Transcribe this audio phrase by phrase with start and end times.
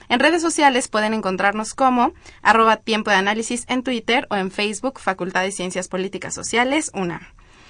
[0.10, 5.00] En redes sociales pueden encontrarnos como arroba tiempo de análisis en Twitter o en Facebook
[5.00, 7.22] Facultad de Ciencias Políticas Sociales, UNAM.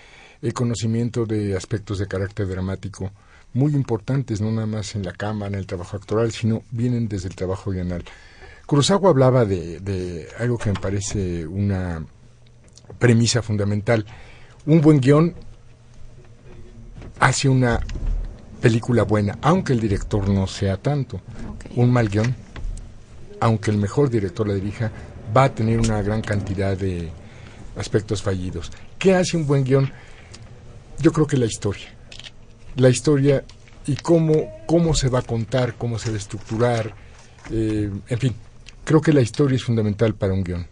[0.41, 3.11] el conocimiento de aspectos de carácter dramático
[3.53, 7.27] muy importantes, no nada más en la cámara, en el trabajo actoral, sino vienen desde
[7.27, 8.03] el trabajo guional.
[8.65, 12.05] Kurosawa hablaba de, de algo que me parece una
[12.99, 14.05] premisa fundamental.
[14.65, 15.33] Un buen guion
[17.19, 17.79] hace una
[18.61, 21.21] película buena, aunque el director no sea tanto.
[21.75, 22.35] Un mal guion,
[23.39, 24.91] aunque el mejor director la dirija,
[25.35, 27.09] va a tener una gran cantidad de
[27.77, 28.71] aspectos fallidos.
[28.97, 29.91] ¿Qué hace un buen guion?
[30.99, 31.87] Yo creo que la historia.
[32.75, 33.43] La historia
[33.85, 36.93] y cómo, cómo se va a contar, cómo se va a estructurar,
[37.51, 38.35] eh, en fin,
[38.83, 40.67] creo que la historia es fundamental para un guion.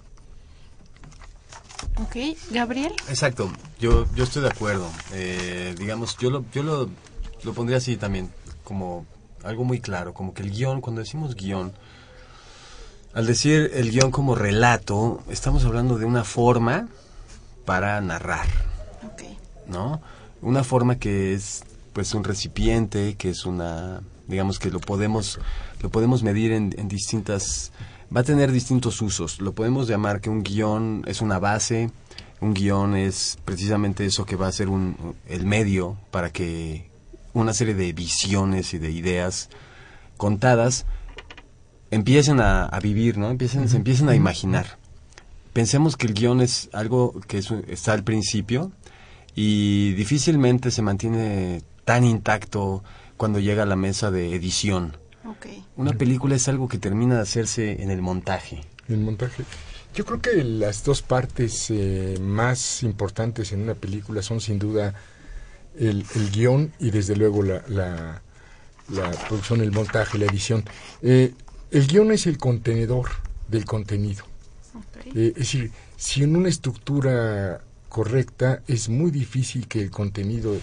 [1.98, 2.16] Ok,
[2.52, 2.94] Gabriel.
[3.08, 4.90] Exacto, yo, yo estoy de acuerdo.
[5.14, 6.90] Eh, digamos, yo, lo, yo lo,
[7.44, 8.30] lo pondría así también,
[8.64, 9.06] como
[9.44, 11.74] algo muy claro, como que el guion, cuando decimos guion,
[13.14, 16.90] al decir el guion como relato, estamos hablando de una forma
[17.64, 18.48] para narrar.
[19.14, 19.38] Okay.
[19.68, 20.02] ¿No?
[20.42, 21.64] Una forma que es
[21.94, 25.40] pues un recipiente, que es una, digamos que lo podemos,
[25.82, 27.72] lo podemos medir en, en distintas
[28.16, 29.42] va a tener distintos usos.
[29.42, 31.92] Lo podemos llamar que un guion es una base,
[32.42, 36.90] un guion es precisamente eso que va a ser un, el medio para que
[37.34, 39.50] una serie de visiones y de ideas
[40.18, 40.86] contadas
[41.92, 43.30] empiecen a, vivir, ¿no?
[43.30, 44.78] Empiecen, se empiecen a imaginar.
[45.54, 48.72] Pensemos que el guion es algo que está al principio
[49.36, 52.84] y difícilmente se mantiene tan intacto
[53.18, 54.98] cuando llega a la mesa de edición
[55.76, 58.62] una película es algo que termina de hacerse en el montaje.
[58.88, 59.44] En el montaje.
[59.96, 64.94] Yo creo que las dos partes eh, más importantes en una película son sin duda
[65.80, 67.64] el, guion y desde luego la,
[68.90, 70.64] la, producción, el montaje, la edición.
[71.02, 71.34] Eh,
[71.72, 73.10] el guion es el contenedor
[73.48, 74.26] del contenido.
[75.16, 80.58] Eh, es decir, si en una estructura correcta es muy difícil que el contenido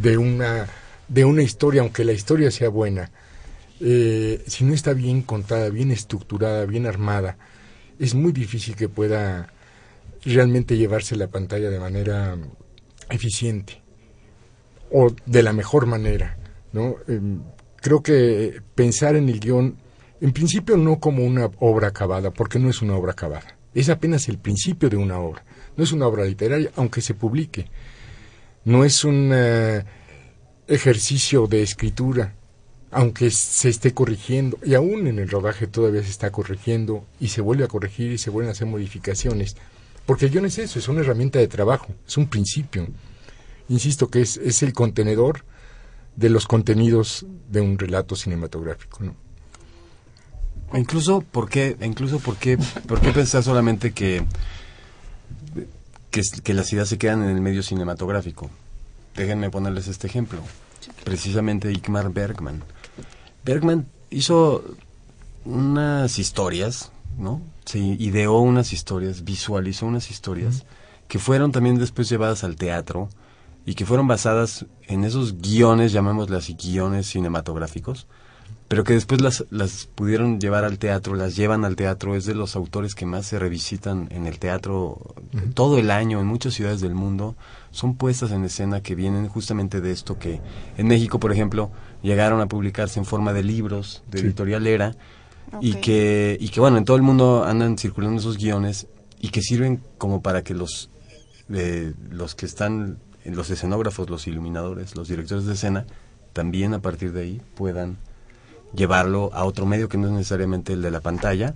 [0.00, 0.66] de una,
[1.08, 3.10] de una historia, aunque la historia sea buena,
[3.86, 7.36] eh, si no está bien contada, bien estructurada, bien armada,
[7.98, 9.52] es muy difícil que pueda
[10.24, 12.38] realmente llevarse la pantalla de manera
[13.10, 13.82] eficiente
[14.90, 16.38] o de la mejor manera.
[16.72, 16.96] ¿no?
[17.08, 17.42] Em,
[17.76, 19.76] creo que pensar en el guion
[20.20, 23.58] En principio no como una obra acabada, porque no es una obra acabada.
[23.74, 25.44] Es apenas el principio de una obra.
[25.76, 27.66] No es una obra literaria, aunque se publique.
[28.64, 29.84] No es un eh,
[30.66, 32.34] ejercicio de escritura,
[32.90, 34.58] aunque se esté corrigiendo.
[34.64, 38.18] Y aún en el rodaje todavía se está corrigiendo y se vuelve a corregir y
[38.18, 39.56] se vuelven a hacer modificaciones.
[40.06, 42.86] Porque el guion es eso, es una herramienta de trabajo, es un principio.
[43.68, 45.44] Insisto que es, es el contenedor
[46.16, 49.02] de los contenidos de un relato cinematográfico.
[49.02, 49.16] ¿no?
[50.74, 54.24] Incluso, ¿por qué, e incluso por qué, por qué pensar solamente que,
[56.10, 58.50] que, que las ideas se quedan en el medio cinematográfico?
[59.16, 60.40] Déjenme ponerles este ejemplo.
[61.04, 62.62] Precisamente Ikmar Bergman.
[63.44, 64.64] Bergman hizo
[65.44, 67.42] unas historias, ¿no?
[67.64, 70.64] Se ideó unas historias, visualizó unas historias
[71.08, 73.08] que fueron también después llevadas al teatro
[73.66, 78.06] y que fueron basadas en esos guiones, llamémosle así, guiones cinematográficos,
[78.68, 82.34] pero que después las, las pudieron llevar al teatro, las llevan al teatro, es de
[82.34, 85.14] los autores que más se revisitan en el teatro
[85.54, 87.36] todo el año, en muchas ciudades del mundo,
[87.70, 90.40] son puestas en escena que vienen justamente de esto que
[90.76, 91.70] en México, por ejemplo,
[92.02, 94.96] llegaron a publicarse en forma de libros de editorial Era,
[95.60, 98.86] y que y que bueno en todo el mundo andan circulando esos guiones
[99.20, 100.90] y que sirven como para que los
[101.52, 105.86] eh, los que están los escenógrafos los iluminadores los directores de escena
[106.32, 107.98] también a partir de ahí puedan
[108.74, 111.54] llevarlo a otro medio que no es necesariamente el de la pantalla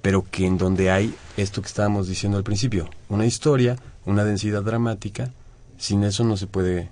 [0.00, 4.62] pero que en donde hay esto que estábamos diciendo al principio una historia una densidad
[4.62, 5.30] dramática
[5.78, 6.88] sin eso no se puede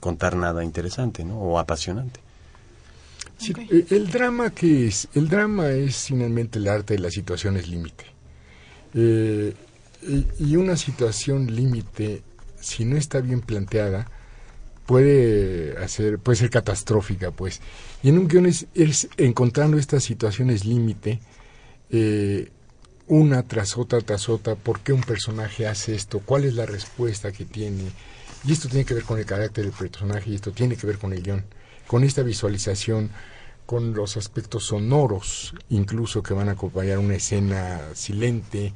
[0.00, 1.38] contar nada interesante ¿no?
[1.38, 2.20] o apasionante
[3.42, 7.66] Sí, eh, el drama que es, el drama es finalmente el arte de las situaciones
[7.66, 8.04] límite.
[8.94, 9.52] Eh,
[10.38, 12.22] y una situación límite,
[12.60, 14.08] si no está bien planteada,
[14.86, 17.60] puede hacer, puede ser catastrófica, pues.
[18.02, 21.20] Y en un guion es, es encontrando estas situaciones límite,
[21.90, 22.50] eh,
[23.06, 27.32] una tras otra tras otra, por qué un personaje hace esto, cuál es la respuesta
[27.32, 27.90] que tiene.
[28.44, 30.98] Y esto tiene que ver con el carácter del personaje y esto tiene que ver
[30.98, 31.44] con el guion,
[31.86, 33.10] con esta visualización,
[33.66, 38.72] con los aspectos sonoros, incluso que van a acompañar una escena silente,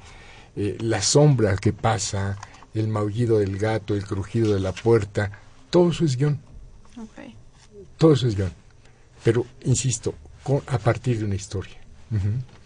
[0.54, 2.38] eh, la sombra que pasa,
[2.74, 5.32] el maullido del gato, el crujido de la puerta,
[5.70, 6.40] todo eso es guion.
[6.96, 7.34] Okay.
[7.98, 8.52] Todo eso es guion.
[9.24, 11.76] Pero, insisto, con, a partir de una historia.
[12.10, 12.56] Uh -huh.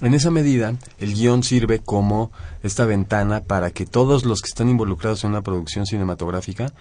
[0.00, 2.32] En esa medida, el guion sirve como
[2.62, 6.72] esta ventana para que todos los que están involucrados en una producción cinematográfica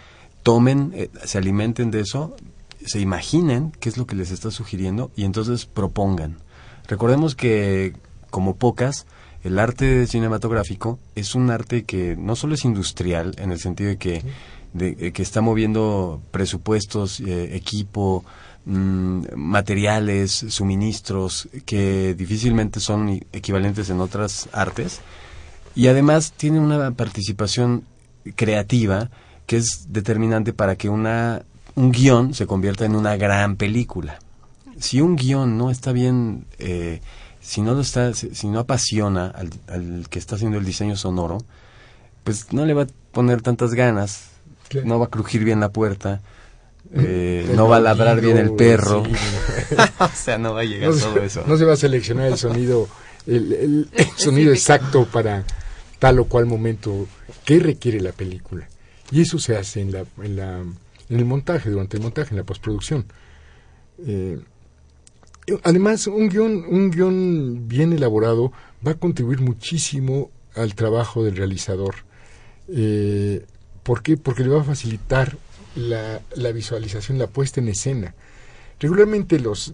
[0.41, 2.35] tomen, eh, se alimenten de eso,
[2.85, 6.37] se imaginen qué es lo que les está sugiriendo y entonces propongan.
[6.87, 7.93] Recordemos que,
[8.29, 9.05] como pocas,
[9.43, 13.97] el arte cinematográfico es un arte que no solo es industrial, en el sentido de
[13.97, 14.23] que,
[14.73, 18.23] de, que está moviendo presupuestos, eh, equipo,
[18.65, 25.01] mmm, materiales, suministros, que difícilmente son equivalentes en otras artes,
[25.75, 27.83] y además tiene una participación
[28.35, 29.09] creativa
[29.45, 31.43] que es determinante para que una
[31.75, 34.19] un guion se convierta en una gran película.
[34.79, 37.01] Si un guion no está bien, eh,
[37.43, 41.39] si no lo está, si no apasiona al, al, que está haciendo el diseño sonoro,
[42.23, 44.29] pues no le va a poner tantas ganas,
[44.69, 44.83] ¿Qué?
[44.83, 46.21] no va a crujir bien la puerta,
[46.93, 49.11] eh, no va a ladrar bien el perro, sí.
[49.99, 51.43] o sea, no va a llegar no todo se, eso.
[51.45, 52.87] No se va a seleccionar el sonido,
[53.27, 55.43] el, el, el sonido exacto para
[55.99, 57.07] tal o cual momento
[57.45, 58.67] que requiere la película.
[59.11, 60.63] Y eso se hace en la, en la
[61.09, 63.05] en el montaje, durante el montaje, en la postproducción.
[64.05, 64.39] Eh,
[65.63, 68.51] además, un guion, un guion bien elaborado
[68.85, 71.95] va a contribuir muchísimo al trabajo del realizador.
[72.69, 73.45] Eh,
[73.83, 74.17] ¿Por qué?
[74.17, 75.37] Porque le va a facilitar
[75.75, 78.15] la, visualización, la puesta en escena.
[78.79, 79.71] Regularmente los,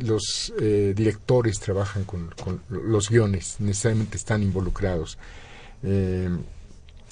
[0.60, 5.18] eh, directores trabajan con, con, los guiones, necesariamente están involucrados.
[5.84, 6.30] Eh,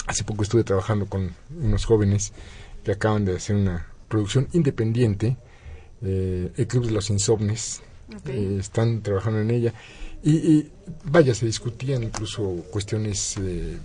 [0.06, 2.34] hace poco estuve trabajando con unos jóvenes
[2.84, 5.38] que acaban de hacer una producción independiente,
[6.02, 7.82] eh, el Club de los Insomnes,
[8.16, 8.56] okay.
[8.56, 9.74] eh, están trabajando en ella.
[10.24, 10.72] Y, y,
[11.04, 13.78] vaya, se discutían incluso cuestiones eh,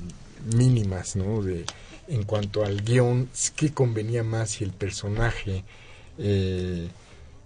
[0.54, 1.42] mínimas, ¿no?
[1.42, 1.64] De,
[2.08, 5.64] en cuanto al guion, qué convenía más si el personaje,
[6.18, 6.88] eh,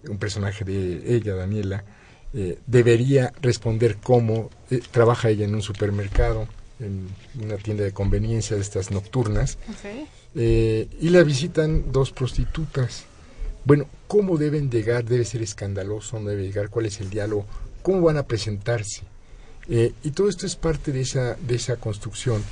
[0.09, 1.85] un personaje de ella, Daniela,
[2.35, 6.49] eh, debería responder cómo eh, trabaja ella en un supermercado,
[6.81, 7.09] en
[7.41, 9.59] una tienda de conveniencia de estas nocturnas.
[9.79, 10.09] Okay.
[11.01, 13.05] Y la visitan dos prostitutas.
[13.65, 15.05] Bueno, ¿cómo deben llegar?
[15.05, 16.19] ¿Debe ser escandaloso?
[16.21, 16.71] ¿No debe llegar?
[16.71, 17.47] ¿Cuál es el diálogo?
[17.83, 19.03] ¿Cómo van a presentarse?
[19.69, 22.43] Eh, y todo esto es parte de esa, de esa construcción.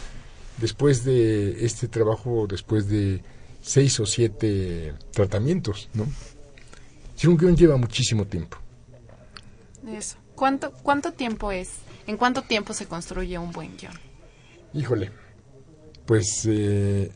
[0.59, 3.21] Después de este trabajo, después de
[3.63, 6.07] seis o siete tratamientos, ¿no?
[7.17, 8.59] Si un guion lleva muchísimo tiempo.
[9.87, 10.17] Eso.
[10.35, 11.71] ¿Cuánto, ¿Cuánto tiempo es?
[12.07, 13.95] ¿En cuánto tiempo se construye un buen guion?
[14.75, 15.11] Híjole,
[16.07, 17.11] pues eh,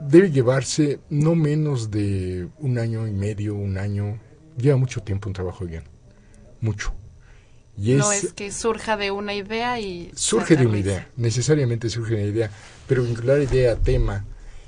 [0.00, 4.18] debe llevarse no menos de un año y medio, un año.
[4.56, 5.84] Lleva mucho tiempo un trabajo de guion.
[6.60, 6.92] Mucho.
[7.80, 10.10] Y no es, que surja de una idea y...
[10.14, 12.50] Surge de una idea, necesariamente surge de una idea,
[12.88, 14.24] pero vincular idea, tema,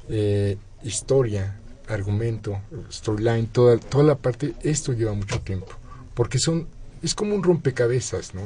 [0.08, 5.72] eh, historia, argumento, storyline, toda, toda la parte, esto lleva mucho tiempo,
[6.14, 6.68] porque son,
[7.02, 8.42] es como un rompecabezas, ¿no?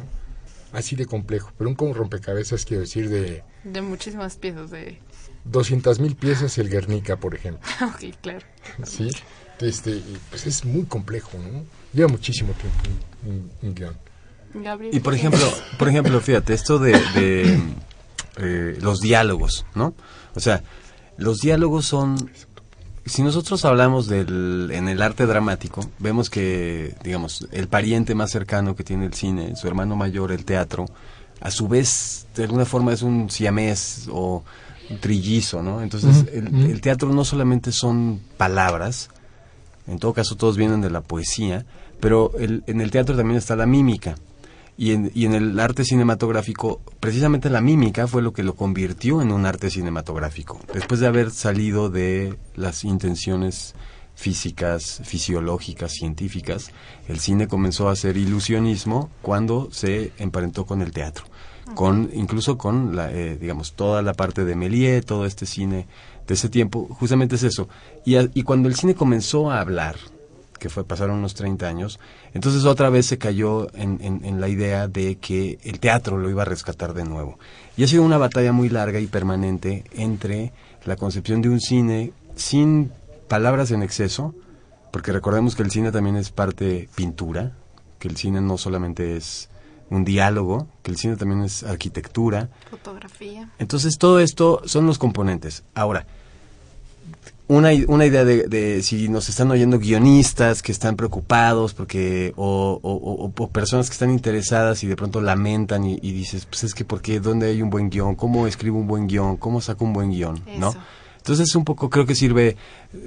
[0.73, 3.43] Así de complejo, pero un como rompecabezas quiero decir de...
[3.65, 4.99] De muchísimas piezas, de...
[5.45, 7.61] 200 mil piezas el Guernica, por ejemplo.
[7.87, 8.47] ok, claro.
[8.85, 9.09] Sí,
[9.61, 11.65] este, pues es muy complejo, ¿no?
[11.93, 13.97] Lleva muchísimo tiempo un, guion.
[14.93, 15.41] Y por ejemplo,
[15.79, 17.61] por ejemplo, fíjate, esto de, de
[18.37, 19.95] eh, los diálogos, ¿no?
[20.35, 20.63] O sea,
[21.17, 22.31] los diálogos son
[23.07, 28.75] si nosotros hablamos del, en el arte dramático, vemos que, digamos, el pariente más cercano
[28.75, 30.87] que tiene el cine, su hermano mayor, el teatro,
[31.41, 34.43] a su vez, de alguna forma es un siamés o
[35.01, 35.83] trillizo, ¿no?
[35.83, 39.11] Entonces, el, teatro no solamente son palabras,
[39.87, 41.65] en todo caso todos vienen de la poesía,
[42.01, 44.17] pero en el teatro también está la mímica.
[44.77, 49.23] Y en, y en el arte cinematográfico, precisamente la mímica fue lo que lo convirtió
[49.23, 50.59] en un arte cinematográfico.
[50.73, 53.75] Después de haber salido de las intenciones
[54.15, 56.71] físicas, fisiológicas, científicas,
[57.09, 61.25] el cine comenzó a hacer ilusionismo cuando se emparentó con el teatro,
[61.75, 65.87] con incluso con eh, digamos toda la parte de Méliès, todo este cine
[66.27, 67.69] de ese tiempo, justamente es eso.
[68.05, 69.97] Y, y cuando el cine comenzó a hablar,
[70.59, 72.01] que fue pasaron unos 30 años,
[72.33, 76.43] entonces otra vez se cayó en, en, la idea de que el teatro lo iba
[76.43, 77.39] a rescatar de nuevo.
[77.77, 80.53] Y ha sido una batalla muy larga y permanente entre
[80.85, 82.91] la concepción de un cine sin
[83.29, 84.35] palabras en exceso,
[84.91, 87.53] porque recordemos que el cine también es parte pintura,
[87.99, 89.49] que el cine no solamente es
[89.91, 92.49] un diálogo, que el cine también es arquitectura.
[92.71, 93.51] Fotografía.
[93.59, 95.65] Entonces todo esto son los componentes.
[95.75, 96.07] Ahora,
[97.47, 103.49] una, una idea de, si nos están oyendo guionistas que están preocupados porque o, o,
[103.49, 107.49] personas que están interesadas y de pronto lamentan y, dices, pues es que porque dónde
[107.49, 110.75] hay un buen guion, cómo escribo un buen guion, cómo saco un buen guion, ¿no?
[111.25, 112.59] Entonces un poco creo que sirve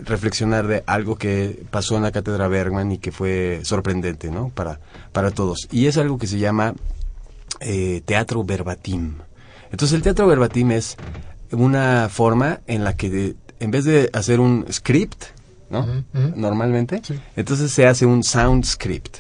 [0.04, 4.50] reflexionar de algo que pasó en la cátedra Bergman y que fue sorprendente, ¿no?
[4.50, 4.80] Para,
[5.12, 5.68] para todos.
[5.72, 6.74] Y es algo que se llama
[7.60, 9.18] eh, teatro verbatim.
[9.72, 10.98] Entonces el teatro verbatim es
[11.52, 15.26] una forma en la que en vez de hacer un script,
[15.70, 15.86] ¿no?
[16.36, 17.04] Normalmente,
[17.36, 19.18] entonces se hace un sound script.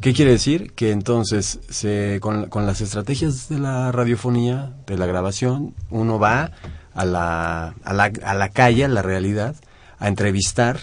[0.00, 0.72] ¿Qué quiere decir?
[0.72, 6.50] Que entonces se, con, las estrategias de la radiofonía, de la grabación, uno va
[6.98, 9.54] a la, a la, a la calle, a la realidad,
[9.98, 10.80] a entrevistar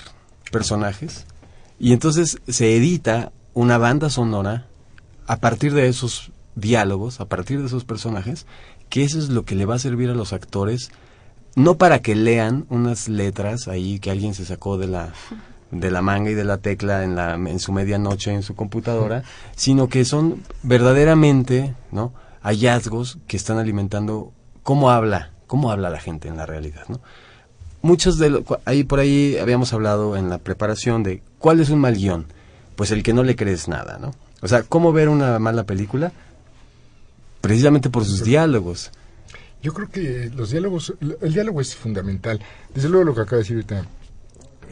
[0.49, 1.25] personajes
[1.77, 4.67] y entonces se edita una banda sonora
[5.27, 8.45] a partir de esos diálogos, a partir de esos personajes,
[8.89, 10.89] que eso es lo que le va a servir a los actores
[11.55, 15.13] no para que lean unas letras ahí que alguien se sacó de la
[15.71, 19.23] de la manga y de la tecla en la en su medianoche en su computadora,
[19.55, 22.13] sino que son verdaderamente, ¿no?
[22.41, 24.31] hallazgos que están alimentando
[24.63, 26.99] cómo habla, cómo habla la gente en la realidad, ¿no?
[27.81, 31.95] Muchos de ahí por ahí habíamos hablado en la preparación de cuál es un mal
[31.95, 32.25] guion,
[32.75, 34.13] pues el que no le crees nada, ¿no?
[34.41, 36.11] O sea, cómo ver una mala película
[37.41, 38.91] precisamente por sus diálogos.
[39.61, 42.39] Yo creo que los diálogos, el diálogo es fundamental.
[42.73, 43.87] Desde luego lo que acaba de decir ahorita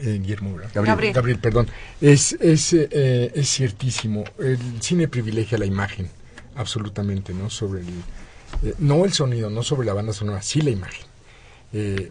[0.00, 1.38] eh, Guillermo, Gabriel, Gabriel.
[1.38, 1.68] perdón,
[2.00, 4.24] es, es, eh, es ciertísimo.
[4.38, 6.08] El cine privilegia la imagen,
[6.56, 7.48] absolutamente, ¿no?
[7.48, 7.86] Sobre el,
[8.62, 11.06] eh, no el sonido, no sobre la banda sonora, sí la imagen,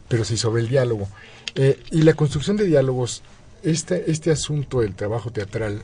[0.10, 1.08] pero sí sobre el diálogo.
[1.56, 3.24] y la construcción de diálogos,
[3.64, 5.84] este, este asunto del trabajo teatral,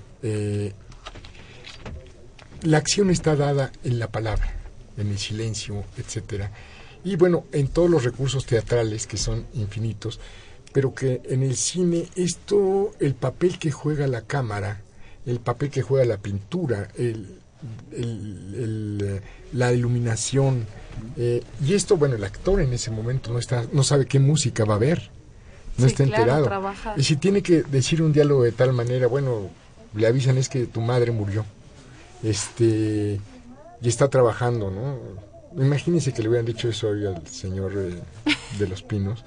[2.63, 4.53] la acción está dada en la palabra,
[4.97, 6.51] en el silencio, etcétera
[7.03, 10.19] y bueno, en todos los recursos teatrales que son infinitos,
[10.73, 14.81] pero que en el cine esto, el papel que juega la cámara,
[15.25, 17.39] el papel que juega la pintura, el,
[17.91, 19.21] el,
[19.53, 20.65] la iluminación,
[21.17, 24.65] eh, y esto, bueno, el actor en ese momento no, está, no sabe qué música
[24.65, 25.09] va a ver,
[25.77, 26.49] no está enterado.
[26.97, 29.49] y si tiene que decir un diálogo de tal manera, bueno,
[29.95, 31.45] le avisan es que tu madre murió,
[32.23, 33.19] este,
[33.81, 34.99] y está trabajando, ¿no?
[35.61, 38.01] Imagínense que le hubieran dicho eso hoy al señor eh,
[38.59, 39.25] de los pinos.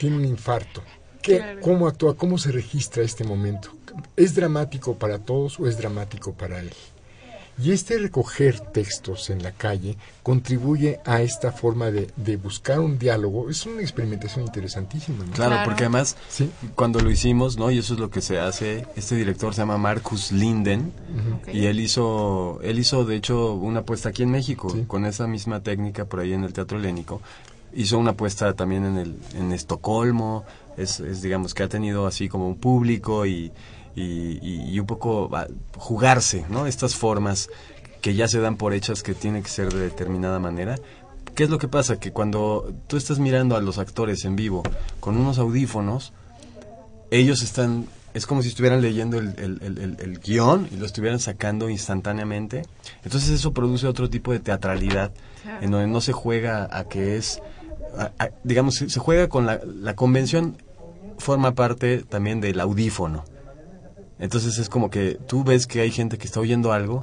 [0.00, 0.82] Tiene un infarto.
[1.22, 2.16] ¿Qué, ¿Cómo actúa?
[2.16, 3.70] ¿Cómo se registra este momento?
[4.16, 6.72] ¿Es dramático para todos o es dramático para él?
[7.60, 12.98] Y este recoger textos en la calle contribuye a esta forma de, de buscar un
[12.98, 13.50] diálogo.
[13.50, 15.24] Es una experimentación interesantísima.
[15.24, 15.32] ¿no?
[15.32, 16.50] Claro, porque además, Sí.
[16.74, 17.70] cuando lo hicimos, ¿no?
[17.70, 18.86] Y eso es lo que se hace.
[18.94, 20.92] Este director se llama Marcus Linden.
[21.52, 24.84] Y él hizo, él hizo de hecho una apuesta aquí en México, Sí.
[24.86, 27.20] con esa misma técnica por ahí en el Teatro Helénico.
[27.74, 30.44] Hizo una apuesta también en, el, en Estocolmo,
[30.76, 33.50] es, es, digamos que ha tenido así como un público y,
[33.98, 36.66] y, y- y un poco ah, jugarse, ¿no?
[36.66, 37.48] Estas formas
[38.00, 40.76] que ya se dan por hechas que tienen que ser de determinada manera.
[41.34, 41.98] ¿Qué es lo que pasa?
[42.00, 44.62] Que cuando tú estás mirando a los actores en vivo
[45.00, 46.12] con unos audífonos,
[47.10, 50.86] ellos están, es como si estuvieran leyendo el, el- el- el- el guion y lo
[50.86, 52.62] estuvieran sacando instantáneamente.
[53.04, 55.12] Entonces eso produce otro tipo de teatralidad,
[55.60, 57.40] en donde no se juega a que es,
[57.96, 60.56] a- a- digamos, se se juega con la, la convención,
[61.18, 63.24] forma parte también del audífono.
[64.18, 67.02] Entonces es como que tú ves que hay gente que está oyendo algo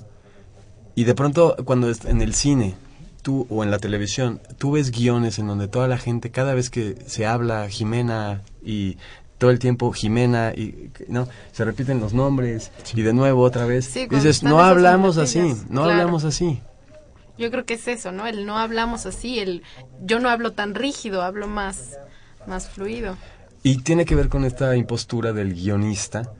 [0.95, 2.75] y de pronto cuando en el cine
[3.21, 6.69] tú o en la televisión tú ves guiones en donde toda la gente cada vez
[6.69, 8.97] que se habla Jimena y
[9.37, 13.85] todo el tiempo Jimena y no se repiten los nombres y de nuevo otra vez
[13.85, 15.91] Sí, dices no hablamos así no claro.
[15.91, 16.61] hablamos así
[17.37, 18.27] Yo creo que es eso, ¿no?
[18.27, 19.63] El no hablamos así, el
[20.01, 21.97] yo no hablo tan rígido, hablo más,
[22.47, 23.17] más fluido.
[23.63, 26.31] y tiene que ver con esta impostura del guionista.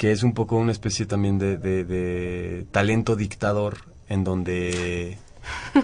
[0.00, 3.76] Que es un poco una especie también de, de- de talento dictador
[4.08, 5.18] en donde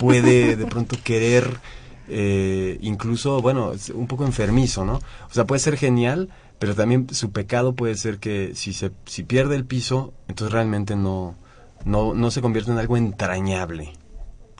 [0.00, 1.58] puede de pronto querer
[2.08, 4.94] eh, incluso, bueno, un poco enfermizo, ¿no?
[4.94, 9.22] O sea, puede ser genial, pero también su pecado puede ser que si se si
[9.22, 11.34] pierde el piso, entonces realmente no
[11.84, 13.92] no no se convierte en algo entrañable.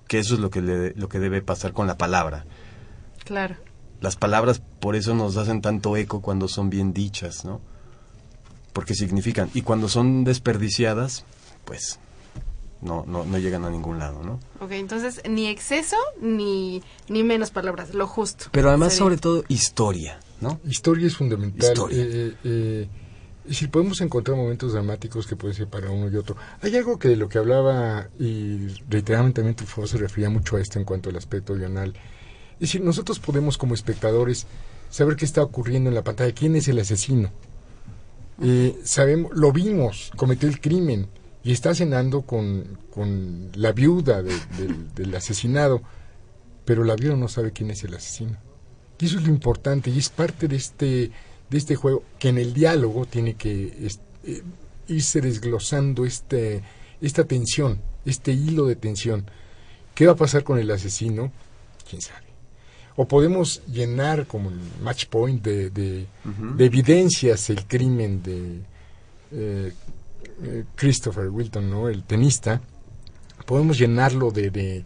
[0.06, 2.44] Que eso es lo que le- lo que debe pasar con la palabra.
[3.25, 3.54] Claro.
[4.02, 7.62] Las palabras por eso nos hacen tanto eco cuando son bien dichas, ¿no?
[8.76, 9.49] Porque significan.
[9.54, 11.25] Y cuando son desperdiciadas,
[11.64, 11.99] pues
[12.83, 14.38] no, no, no llegan a ningún lado, ¿no?
[14.61, 18.49] Ok, entonces ni exceso ni, ni menos palabras, lo justo.
[18.52, 19.04] Pero además, Sería.
[19.04, 20.61] sobre todo, historia, ¿no?
[20.68, 21.71] Historia es fundamental.
[21.71, 21.99] Historia.
[21.99, 22.88] Eh, eh,
[23.45, 26.37] es decir, podemos encontrar momentos dramáticos que pueden ser para uno y otro.
[26.61, 30.61] Hay algo que de lo que hablaba y reiteradamente también Truffaut se refería mucho a
[30.61, 31.95] esto en cuanto al aspecto guional.
[32.56, 34.47] Es decir, nosotros podemos como espectadores
[34.91, 37.30] saber qué está ocurriendo en la pantalla, quién es el asesino.
[38.42, 41.08] Eh, sabemos, lo vimos, cometió el crimen
[41.42, 44.34] y está cenando con, con la viuda de-
[44.94, 45.82] del- asesinado,
[46.64, 48.36] pero la viuda no sabe quién es el asesino.
[48.99, 51.10] Y eso es lo importante y es parte de este,
[51.49, 53.88] de este juego que en el diálogo tiene que
[54.25, 54.42] eh,
[54.88, 56.62] irse desglosando este,
[57.00, 59.30] esta tensión, este hilo de tensión.
[59.94, 61.32] ¿Qué va a pasar con el asesino?
[61.88, 62.25] ¿Quién sabe?
[62.97, 66.06] O podemos llenar como el match point de, de,
[66.59, 68.61] evidencias el crimen de
[69.32, 69.73] eh,
[70.43, 71.89] eh, Christopher Wilton, ¿no?
[71.89, 72.61] el tenista.
[73.45, 74.85] Podemos llenarlo de, de,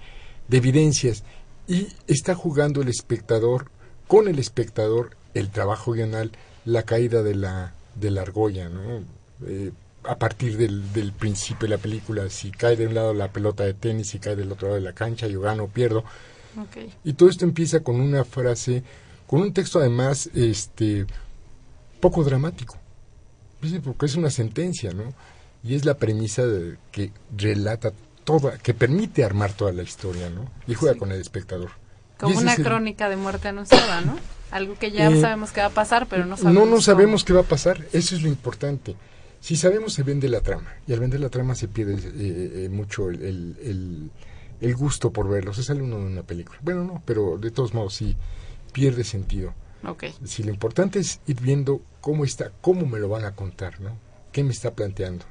[0.49, 1.23] de evidencias
[1.69, 3.71] y está jugando el espectador
[4.09, 6.33] con el espectador el trabajo guional,
[6.65, 9.05] la caída de la, de la argolla, ¿no?
[9.47, 9.71] Eh,
[10.05, 13.65] a partir del, del principio de la película, si cae de un lado la pelota
[13.65, 16.05] de tenis, si cae del otro lado de la cancha, yo gano o pierdo.
[17.05, 18.83] Y todo esto empieza con una frase,
[19.27, 21.07] con un texto además este
[22.01, 22.77] poco dramático.
[23.85, 25.13] Porque es una sentencia, ¿no?
[25.63, 27.93] Y es la premisa de, que relata
[28.25, 30.51] toda, que permite armar toda la historia, ¿no?
[30.67, 31.71] Y juega con el espectador.
[32.19, 34.17] Como una el- crónica de muerte anunciada, ¿no?
[34.51, 36.55] Algo que ya Eh, sabemos que va a pasar, pero no sabemos.
[36.55, 36.83] No, no cómo.
[36.83, 37.85] sabemos qué va a pasar.
[37.93, 38.97] Eso es lo importante.
[39.41, 40.75] Si sabemos, se vende la trama.
[40.87, 44.11] Y al vender la trama se pierde eh, eh, mucho el, el, el-
[44.61, 45.53] el gusto por verlo.
[45.55, 46.59] Se sale uno de una película.
[46.63, 48.17] Bueno, no, pero de todos modos sí
[48.73, 49.55] pierde sentido.
[49.87, 50.05] Ok.
[50.25, 53.97] Si lo importante es ir viendo cómo está, cómo me lo van a contar, ¿no?
[54.33, 55.25] ¿Qué me está planteando?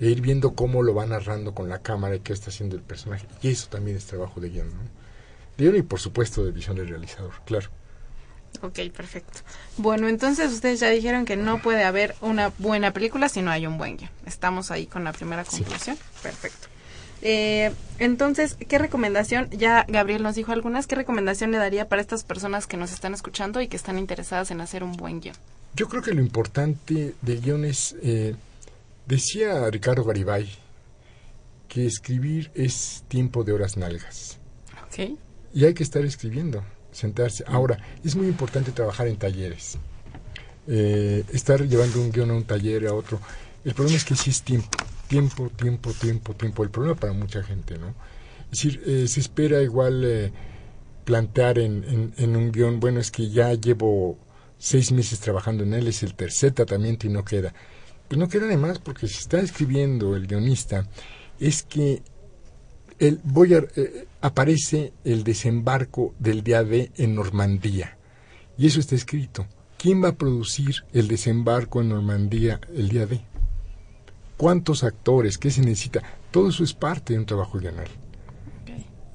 [0.00, 2.82] E ir viendo cómo lo va narrando con la cámara y qué está haciendo el
[2.82, 3.26] personaje.
[3.42, 4.80] Y eso también es trabajo de guion, ¿no?
[5.58, 7.68] De guion y por supuesto de visión del realizador, claro.
[8.62, 9.40] Ok, perfecto.
[9.76, 13.66] Bueno, entonces ustedes ya dijeron que no puede haber una buena película si no hay
[13.66, 14.10] un buen guion.
[14.26, 15.98] Estamos ahí con la primera conclusión.
[16.22, 16.69] Perfecto.
[17.22, 19.50] Eh, entonces, ¿qué recomendación?
[19.50, 20.86] Ya Gabriel nos dijo algunas.
[20.86, 24.50] ¿Qué recomendación le daría para estas personas que nos están escuchando y que están interesadas
[24.50, 25.36] en hacer un buen guion?
[25.74, 28.34] Yo creo que lo importante del guion es, eh,
[29.06, 30.50] decía Ricardo Garibay,
[31.68, 34.38] que escribir es tiempo de horas nalgas.
[34.86, 35.18] Ok.
[35.54, 37.44] Y hay que estar escribiendo, sentarse.
[37.46, 39.78] Ahora, es muy importante trabajar en talleres.
[40.66, 43.20] Eh, estar llevando un guion a un taller, a otro.
[43.64, 44.70] El problema es que sí es tiempo,
[45.10, 46.62] tiempo, tiempo, tiempo, tiempo.
[46.62, 47.88] El problema para mucha gente, ¿no?
[48.44, 50.32] Es decir, eh, se espera igual eh,
[51.04, 54.16] plantear en, en, un guion, bueno, es que ya llevo
[54.56, 57.52] seis meses trabajando en él, es el tercer tratamiento y no queda.
[58.06, 60.86] Pues no queda de más porque si está escribiendo el guionista
[61.40, 62.02] es que
[63.00, 67.96] el Boyar, eh, aparece el desembarco del día D en Normandía.
[68.56, 69.46] Y eso está escrito.
[69.76, 73.29] ¿Quién va a producir el desembarco en Normandía el día D?
[74.40, 75.36] ¿Cuántos actores?
[75.36, 76.02] ¿Qué se necesita?
[76.30, 77.88] Todo eso es parte de un trabajo guional.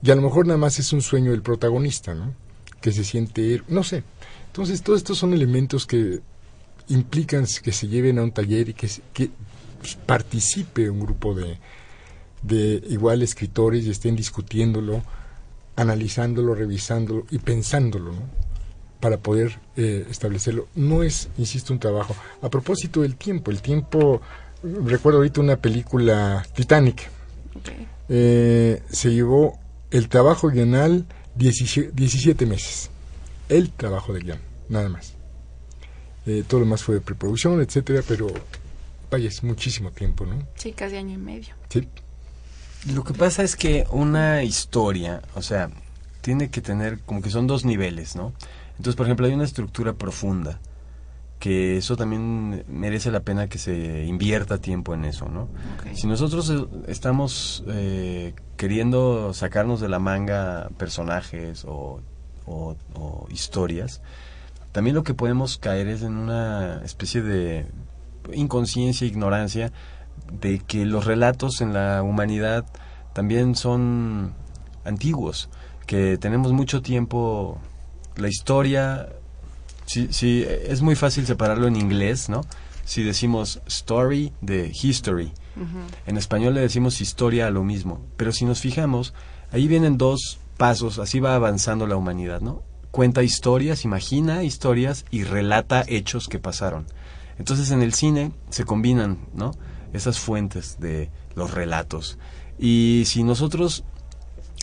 [0.03, 2.35] Y a lo mejor nada más es un sueño del protagonista, ¿no?
[2.79, 4.03] Que se siente, no sé.
[4.45, 6.19] Entonces, todos estos son elementos que
[6.89, 9.31] implican que se lleven a un taller y que, que
[10.05, 11.57] participe un grupo de,
[12.43, 15.01] de igual escritores y estén discutiéndolo,
[15.75, 18.45] analizándolo, revisándolo y pensándolo, ¿no?
[18.99, 20.67] para poder eh, establecerlo.
[20.75, 22.15] No es, insisto, un trabajo.
[22.41, 24.21] A propósito del tiempo, el tiempo,
[24.63, 27.09] recuerdo ahorita una película Titanic,
[28.09, 29.59] eh, se llevó
[29.91, 32.89] el trabajo guional 17, meses.
[33.49, 34.39] El trabajo de guion,
[34.69, 35.13] nada más.
[36.25, 38.27] Eh, todo lo más fue de preproducción, etcétera, pero
[39.11, 40.39] vaya, es muchísimo tiempo, ¿no?
[40.55, 41.53] Sí, casi año y medio.
[41.69, 41.87] Sí.
[42.93, 45.69] Lo que pasa es que una historia, o sea,
[46.21, 48.33] tiene que tener como que son dos niveles, ¿no?
[48.71, 50.59] Entonces, por ejemplo, hay una estructura profunda,
[51.39, 55.49] que eso también merece la pena que se invierta tiempo en eso, ¿no?
[55.93, 62.01] Si nosotros eh, estamos eh, queriendo sacarnos de la manga personajes o,
[63.29, 64.01] historias,
[64.71, 67.65] también lo que podemos caer es en una especie de
[68.33, 69.71] inconsciencia, ignorancia,
[70.31, 72.65] de que los relatos en la humanidad
[73.13, 74.33] también son
[74.83, 75.49] antiguos,
[75.87, 77.57] que tenemos mucho tiempo
[78.15, 79.09] la historia,
[79.85, 82.41] sí, sí, es muy fácil separarlo en inglés, ¿no?
[82.85, 85.31] Si decimos story de history,
[86.05, 89.13] en español le decimos historia a lo mismo, pero si nos fijamos,
[89.51, 92.61] ahí vienen dos pasos, así va avanzando la humanidad, ¿no?
[92.91, 96.85] Cuenta historias, imagina historias y relata hechos que pasaron.
[97.37, 99.51] Entonces en el cine se combinan, ¿no?
[99.93, 102.17] Esas fuentes de los relatos.
[102.57, 103.83] Y si nosotros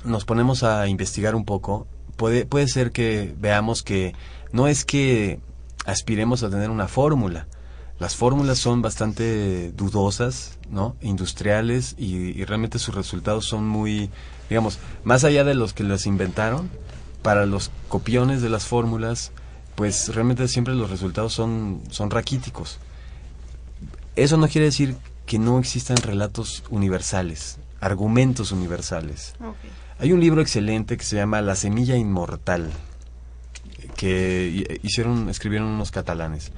[0.04, 4.14] nos ponemos a investigar un poco, puede, puede ser que veamos que
[4.52, 5.40] no es que
[5.84, 7.46] aspiremos a tener una fórmula.
[7.98, 10.96] Las fórmulas son bastante dudosas, ¿no?
[11.00, 14.10] Industriales y, realmente sus resultados son muy,
[14.48, 16.70] digamos, más allá de los que las inventaron,
[17.22, 19.30] para los copiones de las fórmulas,
[19.76, 22.78] pues realmente siempre los resultados son, son raquíticos.
[24.16, 29.34] Eso no quiere decir que no existan relatos universales, argumentos universales.
[29.98, 32.70] Hay un libro excelente que se llama La semilla inmortal,
[34.02, 36.50] que hicieron, escribieron unos catalanes,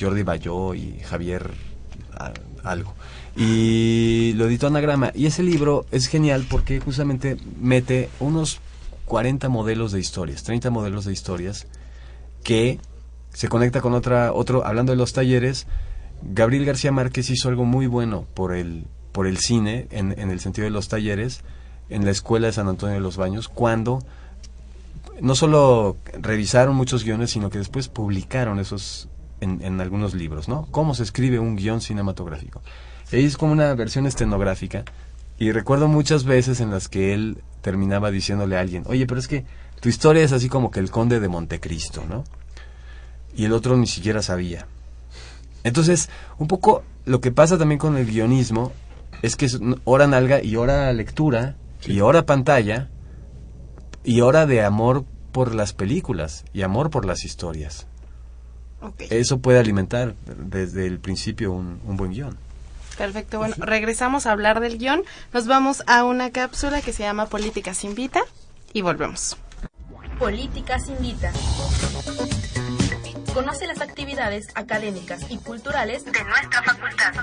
[0.00, 1.52] Jordi Bayó y Javier
[2.64, 2.92] algo.
[3.36, 5.12] Y lo editó Anagrama.
[5.14, 8.58] Y ese libro es genial porque justamente mete unos
[9.04, 11.68] 40 modelos de historias, 30 modelos de historias
[12.42, 12.80] que
[13.32, 15.68] se conecta con otra, otro, hablando de los talleres,
[16.20, 20.40] Gabriel García Márquez hizo algo muy bueno por el, por el cine, en, en el
[20.40, 21.44] sentido de los talleres,
[21.90, 24.00] en la escuela de San Antonio de los Baños cuando
[25.20, 29.08] no solo revisaron muchos guiones, sino que después publicaron esos
[29.40, 30.68] en, algunos libros, ¿no?
[30.70, 32.62] Cómo se escribe un guion cinematográfico.
[33.10, 34.84] es como una versión estenográfica
[35.38, 39.28] y recuerdo muchas veces en las que él terminaba diciéndole a alguien, oye, pero es
[39.28, 39.44] que
[39.80, 42.24] tu historia es así como que el conde de Montecristo, ¿no?
[43.34, 44.66] Y el otro ni siquiera sabía.
[45.64, 48.72] Entonces, un poco lo que pasa también con el guionismo
[49.22, 52.88] es que es hora nalga y hora lectura y hora pantalla
[54.04, 57.86] y hora de amor por las películas y amor por las historias.
[58.98, 62.36] Eso puede alimentar desde el principio un, un buen guion.
[62.98, 65.02] Perfecto, bueno, regresamos a hablar del guion.
[65.32, 68.22] Nos vamos a una cápsula que se llama Políticas Invita
[68.72, 69.36] y volvemos.
[70.18, 71.32] Políticas Invita.
[73.32, 77.14] Conoce las actividades académicas y culturales de nuestra facultad.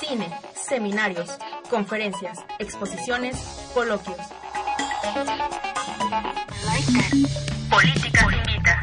[0.00, 1.30] Cine, seminarios,
[1.68, 3.36] conferencias, exposiciones,
[3.74, 4.16] coloquios.
[7.70, 8.80] Política invita.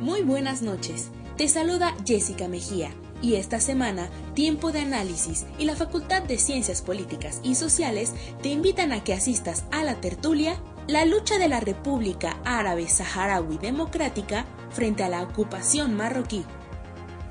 [0.00, 1.10] Muy buenas noches.
[1.36, 6.80] Te saluda Jessica Mejía y esta semana, Tiempo de Análisis y la Facultad de Ciencias
[6.80, 10.56] Políticas y Sociales te invitan a que asistas a la tertulia
[10.90, 16.44] La lucha de la República Árabe Saharaui Democrática frente a la ocupación marroquí.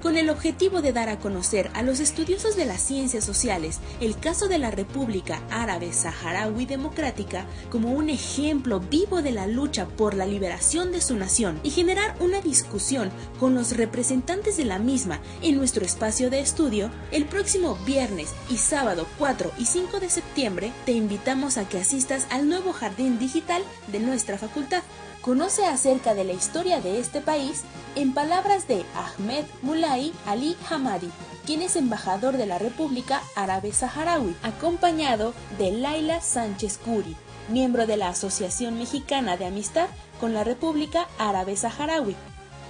[0.02, 4.18] Con el objetivo de dar a conocer a los estudiosos de las ciencias sociales el
[4.18, 10.14] caso de la República Árabe Saharaui Democrática como un ejemplo vivo de la lucha por
[10.14, 15.20] la liberación de su nación y generar una discusión con los representantes de la misma
[15.42, 20.72] en nuestro espacio de estudio, el próximo viernes y sábado 4 y 5 de septiembre
[20.86, 24.84] te invitamos a que asistas al nuevo jardín digital de nuestra facultad.
[25.22, 27.64] Conoce acerca de la historia de este país
[27.96, 31.10] en palabras de Ahmed Mulay Ali Hamadi,
[31.46, 37.18] quien es embajador de la República Árabe Saharaui, acompañado de Laila Sánchez Curi,
[37.50, 39.90] miembro de la Asociación Mexicana de Amistad
[40.22, 42.16] con la República Árabe Saharaui.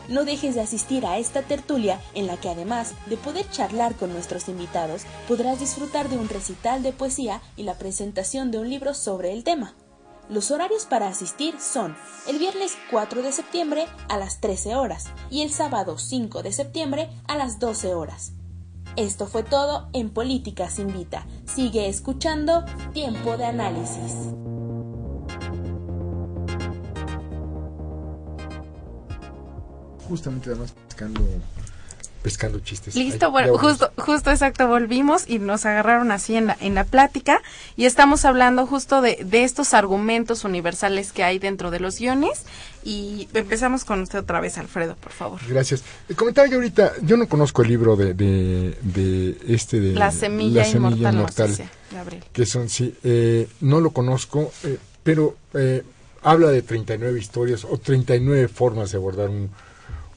[0.08, 4.12] No dejes de asistir a esta tertulia en la que además de poder charlar con
[4.12, 8.96] nuestros invitados, podrás disfrutar de un recital de poesía y la presentación de un libro
[8.96, 9.76] sobre el tema.
[10.30, 11.96] Los horarios para asistir son
[12.28, 17.10] el viernes 4 de septiembre a las 13 horas y el sábado 5 de septiembre
[17.28, 18.34] a las 12 horas.
[18.96, 21.26] Esto fue todo en Políticas Invita.
[21.46, 22.64] Sigue escuchando
[22.94, 24.14] Tiempo de Análisis.
[30.08, 31.22] Justamente además buscando
[32.22, 32.96] pescando chistes.
[32.96, 37.42] Listo, bueno, justo, justo exacto, volvimos y nos agarraron así en la, en la plática
[37.78, 42.44] y estamos hablando justo de, de estos argumentos universales que hay dentro de los guiones
[42.84, 45.40] y empezamos con usted otra vez, Alfredo, por favor.
[45.48, 45.84] Gracias.
[46.08, 50.68] El comentario ahorita, yo no conozco el libro de, de, de este de La semilla,
[50.68, 51.70] inmortal,
[52.34, 55.84] que son, sí, eh, no lo conozco, eh, pero eh,
[56.22, 59.50] habla de 39 historias o 39 formas de abordar un,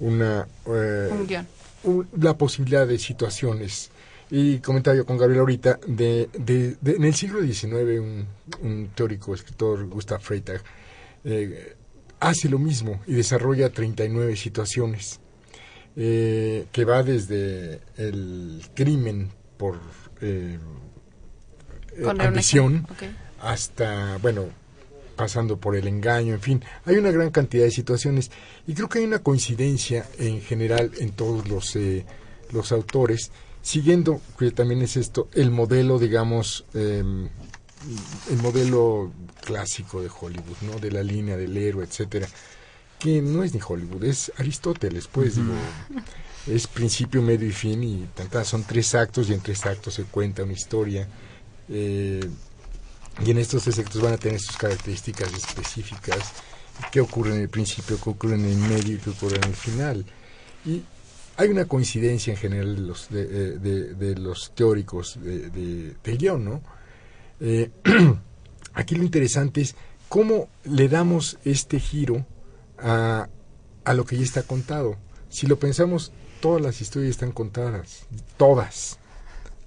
[0.01, 0.47] una...
[0.67, 1.47] un guion
[2.19, 3.91] la posibilidad de situaciones.
[4.31, 8.01] Y comentaba yo con Gabriel ahorita, de, de, en el siglo XIX
[8.63, 10.63] un, teórico, escritor, Gustav Freytag,
[11.25, 11.77] eh,
[12.19, 15.21] hace lo mismo y desarrolla 39 situaciones,
[15.97, 19.79] eh, que va desde el crimen por
[20.23, 20.59] eh,
[22.19, 22.87] ambición
[23.41, 24.47] hasta, bueno,
[25.13, 28.31] pasando por el engaño, en fin, hay una gran cantidad de situaciones
[28.67, 32.05] y creo que hay una coincidencia en general en todos los, eh,
[32.53, 33.31] los autores,
[33.63, 37.29] siguiendo, que también es esto, el modelo, digamos, em,
[38.31, 39.13] el modelo
[39.45, 40.79] clásico de Hollywood, ¿no?
[40.79, 42.29] De la línea del héroe, etcétera,
[42.99, 45.55] que no es ni Hollywood, es Aristóteles, pues, digo,
[46.47, 50.05] es principio, medio y fin y tantas, son tres actos y en tres actos se
[50.05, 51.09] cuenta una historia.
[51.69, 52.21] Eh,
[53.25, 56.33] y en estos efectos van a tener sus características específicas,
[56.91, 59.55] qué ocurre en el principio, qué ocurre en el medio y qué ocurre en el
[59.55, 60.07] final.
[60.65, 60.83] Y
[61.37, 66.63] hay una coincidencia en general de los, de, de, los teóricos de, del guion, ¿no?
[67.41, 67.71] Eh,
[68.75, 69.75] aquí lo interesante es
[70.09, 72.27] cómo le damos este giro
[72.79, 73.29] a,
[73.85, 74.97] a lo que ya está contado.
[75.29, 78.99] Si lo pensamos, todas las historias están contadas, todas.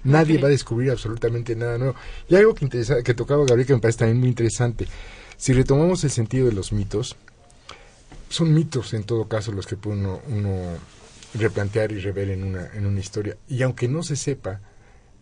[0.05, 1.95] Nadie va a descubrir absolutamente nada nuevo.
[2.29, 4.87] Y algo que, interesa, que tocaba Gabriel que me parece también muy interesante.
[5.35, 7.15] Si retomamos el sentido de los mitos,
[8.29, 10.21] son mitos en todo caso los que puede uno,
[11.33, 13.35] replantear y rever en una, en una historia.
[13.49, 14.61] Y aunque no se sepa,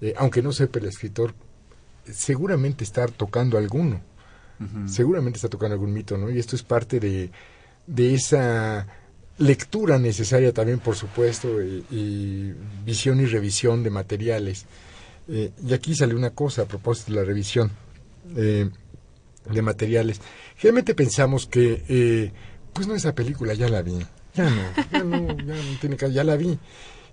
[0.01, 1.33] eh, aunque no sepa el escritor,
[2.11, 4.01] seguramente está tocando alguno.
[4.85, 6.29] Seguramente está tocando algún mito, ¿no?
[6.29, 7.31] Y esto es parte de,
[7.85, 8.87] de esa
[9.37, 12.53] lectura necesaria también, por supuesto, y,
[12.85, 14.65] visión y revisión de materiales.
[15.27, 17.71] Eh, y aquí sale una cosa a propósito de la revisión
[18.35, 18.69] eh,
[19.49, 20.19] de materiales.
[20.57, 22.31] Generalmente pensamos que, eh,
[22.73, 23.99] pues no, esa película ya la vi,
[24.33, 26.57] ya no, ya no, ya no tiene que, ya la vi.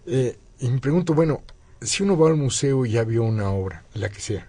[0.07, 1.43] y me pregunto, bueno,
[1.81, 4.49] si uno va al museo y ya vio una obra, la que sea,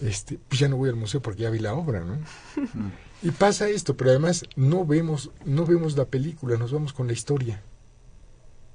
[0.00, 2.18] este, pues ya no voy al museo porque ya vi la obra, ¿no?
[3.22, 7.12] Y pasa esto, pero además no vemos, no vemos la película, nos vamos con la
[7.12, 7.62] historia.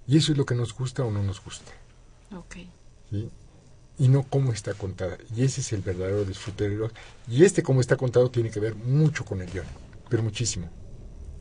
[0.08, 1.72] Y eso es lo que nos gusta o no nos gusta.
[2.34, 2.70] Okay.
[3.98, 5.18] Y no cómo está contada.
[5.36, 6.90] Y ese es el verdadero disfrute del
[7.28, 9.66] Y este cómo está contado tiene que ver mucho con el guion,
[10.10, 10.70] pero muchísimo.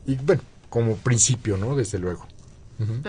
[0.05, 1.75] Y bueno, como principio, ¿no?
[1.77, 2.27] Desde luego.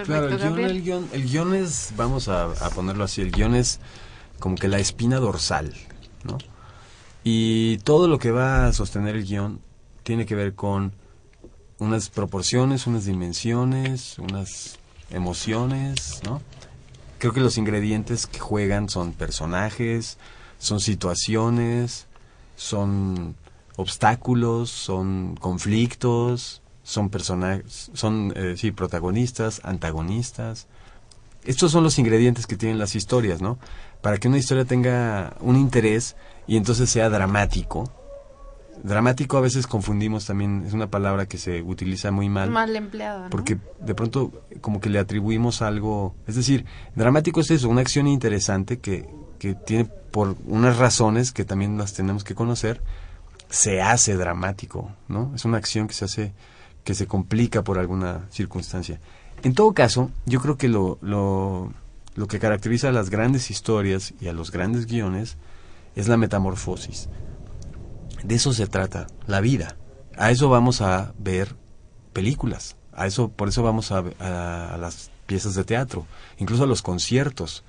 [0.05, 3.57] claro, el guion, el guion, el guion es, vamos a, a ponerlo así, el guion
[3.57, 3.81] es
[4.39, 5.75] como que la espina dorsal,
[6.23, 6.39] ¿no?
[7.25, 9.61] Y todo lo que va a sostener el guion
[10.09, 10.95] tiene que ver con
[11.79, 14.79] unas proporciones, unas dimensiones, unas
[15.11, 16.41] emociones, ¿no?
[17.19, 20.17] Creo que los ingredientes que juegan son personajes,
[20.59, 22.07] son situaciones,
[22.57, 23.37] son
[23.77, 30.69] obstáculos, son conflictos, son personajes, son eh, sí protagonistas, antagonistas.
[31.45, 33.59] Estos son los ingredientes que tienen las historias, ¿no?
[34.01, 36.17] Para que una historia tenga un interés
[36.47, 37.93] y entonces sea dramático,
[38.83, 42.51] dramático a veces confundimos también, es una palabra que se utiliza muy mal.
[42.51, 43.25] Mal empleada.
[43.25, 43.31] ¿no?
[43.31, 46.65] Porque de pronto como que le atribuimos algo, es decir,
[46.95, 51.93] dramático es eso, una acción interesante que, que tiene por unas razones que también las
[51.93, 52.83] tenemos que conocer,
[53.51, 55.33] se hace dramático, ¿no?
[55.35, 56.33] Es una acción que se hace,
[56.85, 59.01] que se complica por alguna circunstancia.
[59.43, 61.73] En todo caso, yo creo que lo, lo,
[62.15, 65.37] lo que caracteriza a las grandes historias y a los grandes guiones
[65.95, 67.09] es la metamorfosis.
[68.23, 69.77] De eso se trata, la vida.
[70.17, 71.57] A eso vamos a ver
[72.13, 72.77] películas.
[72.93, 76.07] A eso, por eso vamos a, a, a las piezas de teatro,
[76.39, 77.65] incluso a los conciertos.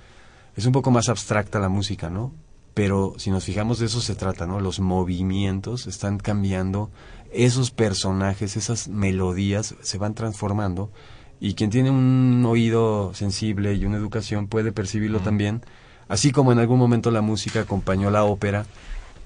[0.56, 2.34] Es un poco más abstracta la música, ¿no?
[2.74, 4.60] Pero si nos fijamos de eso se trata, ¿no?
[4.60, 6.90] Los movimientos están cambiando,
[7.32, 10.92] esos personajes, esas melodías se van transformando
[11.40, 15.62] y quien tiene un oído sensible y una educación puede percibirlo también,
[16.08, 18.66] así como en algún momento la música acompañó la ópera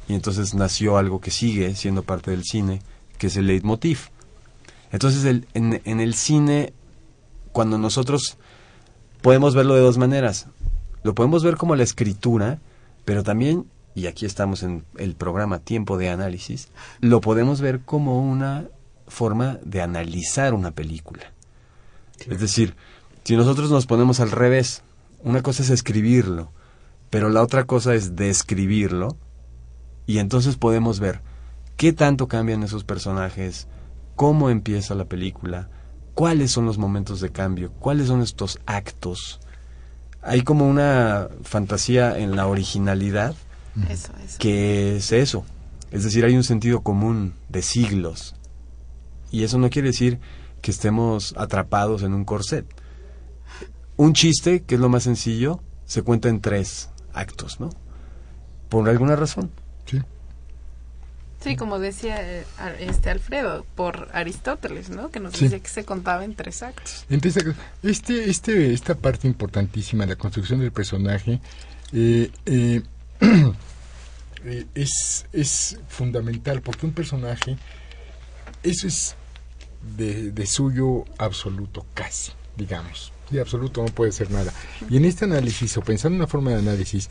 [0.07, 2.81] y entonces nació algo que sigue siendo parte del cine,
[3.17, 4.09] que es el leitmotiv.
[4.91, 6.73] Entonces el, en, en el cine,
[7.51, 8.37] cuando nosotros
[9.21, 10.47] podemos verlo de dos maneras,
[11.03, 12.59] lo podemos ver como la escritura,
[13.05, 18.21] pero también, y aquí estamos en el programa Tiempo de Análisis, lo podemos ver como
[18.21, 18.67] una
[19.07, 21.23] forma de analizar una película.
[22.19, 22.75] Es decir,
[23.23, 24.83] si nosotros nos ponemos al revés,
[25.23, 26.51] una cosa es escribirlo,
[27.09, 29.17] pero la otra cosa es describirlo,
[30.05, 31.21] y entonces podemos ver
[31.77, 33.67] qué tanto cambian esos personajes,
[34.15, 35.69] cómo empieza la película,
[36.13, 39.39] cuáles son los momentos de cambio, cuáles son estos actos.
[40.21, 43.35] Hay como una fantasía en la originalidad
[43.89, 44.37] eso, eso.
[44.39, 45.45] que es eso.
[45.91, 48.35] Es decir, hay un sentido común de siglos.
[49.31, 50.19] Y eso no quiere decir
[50.61, 52.65] que estemos atrapados en un corset.
[53.97, 57.69] Un chiste, que es lo más sencillo, se cuenta en tres actos, ¿no?
[58.69, 59.51] Por alguna razón.
[59.85, 60.01] Sí.
[61.41, 62.45] Sí, como decía eh,
[62.79, 65.11] este Alfredo, por Aristóteles, ¿no?
[65.11, 65.45] Que nos Sí.
[65.45, 67.05] decía que se contaba en tres actos.
[67.09, 67.43] Entonces,
[67.83, 71.41] este, este, esta parte importantísima, la construcción del personaje,
[71.91, 72.81] eh, eh,
[74.45, 77.57] eh, es, es fundamental porque un personaje,
[78.63, 79.15] eso es
[79.97, 83.11] de, de suyo absoluto, casi, digamos.
[83.29, 84.53] De absoluto no puede ser nada.
[84.89, 87.09] Y en este análisis, o pensando en una forma de análisis,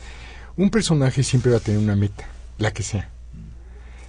[0.57, 2.25] un personaje siempre va a tener una meta,
[2.57, 3.09] la que sea.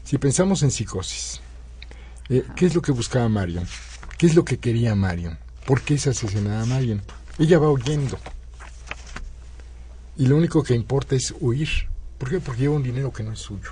[0.05, 1.41] Si pensamos en psicosis,
[2.29, 3.67] eh, ¿qué es lo que buscaba Marion?
[4.19, 5.39] ¿Qué es lo que quería Marion?
[5.67, 7.03] ¿Por qué se asesinaba Marion?
[7.39, 8.19] Ella va huyendo.
[10.17, 11.69] Y lo único que importa es huir.
[12.19, 12.41] ¿Por qué?
[12.41, 13.71] Porque lleva un dinero que no es suyo.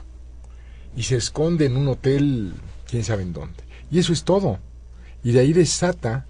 [0.96, 2.54] Y se esconde en un hotel,
[2.88, 3.62] quién sabe en dónde.
[3.90, 4.58] Y eso es todo.
[5.22, 6.26] Y de ahí desata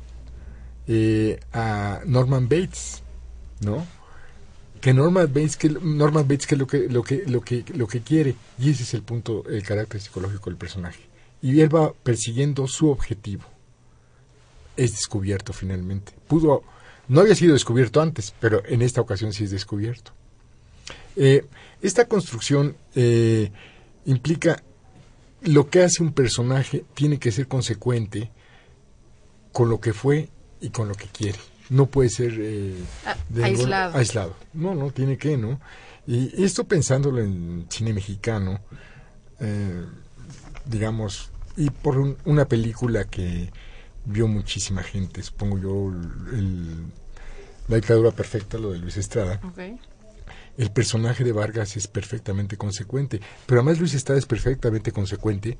[0.86, 3.02] eh, a Norman Bates,
[3.60, 3.86] ¿no?
[4.82, 8.34] Que Norman Bates, que Norman que lo que, lo que, lo que, lo que quiere.
[8.58, 11.00] Y ese es el punto, el carácter psicológico del personaje.
[11.40, 13.44] Y él va persiguiendo su objetivo.
[14.76, 16.12] Es descubierto finalmente.
[16.28, 16.64] Pudo,
[17.08, 20.12] no había sido descubierto antes, pero en esta ocasión sí es descubierto.
[21.16, 21.44] Eh,
[21.80, 23.50] esta construcción eh,
[24.04, 24.62] implica
[25.42, 28.30] lo que hace un personaje tiene que ser consecuente
[29.52, 30.28] con lo que fue
[30.60, 31.38] y con lo que quiere.
[31.72, 32.76] No puede ser eh,
[33.30, 33.96] de aislado.
[33.96, 34.36] aislado.
[34.52, 35.58] No, no, tiene que, ¿no?
[36.06, 38.60] Y esto pensándolo en cine mexicano,
[39.40, 39.84] eh,
[40.66, 43.50] digamos, y por un- una película que
[44.04, 45.88] vio muchísima gente, supongo yo,
[46.36, 46.84] el,
[47.68, 49.40] La dictadura perfecta, lo de Luis Estrada.
[50.58, 55.56] El personaje de Vargas es perfectamente consecuente, pero además Luis Estrada es perfectamente consecuente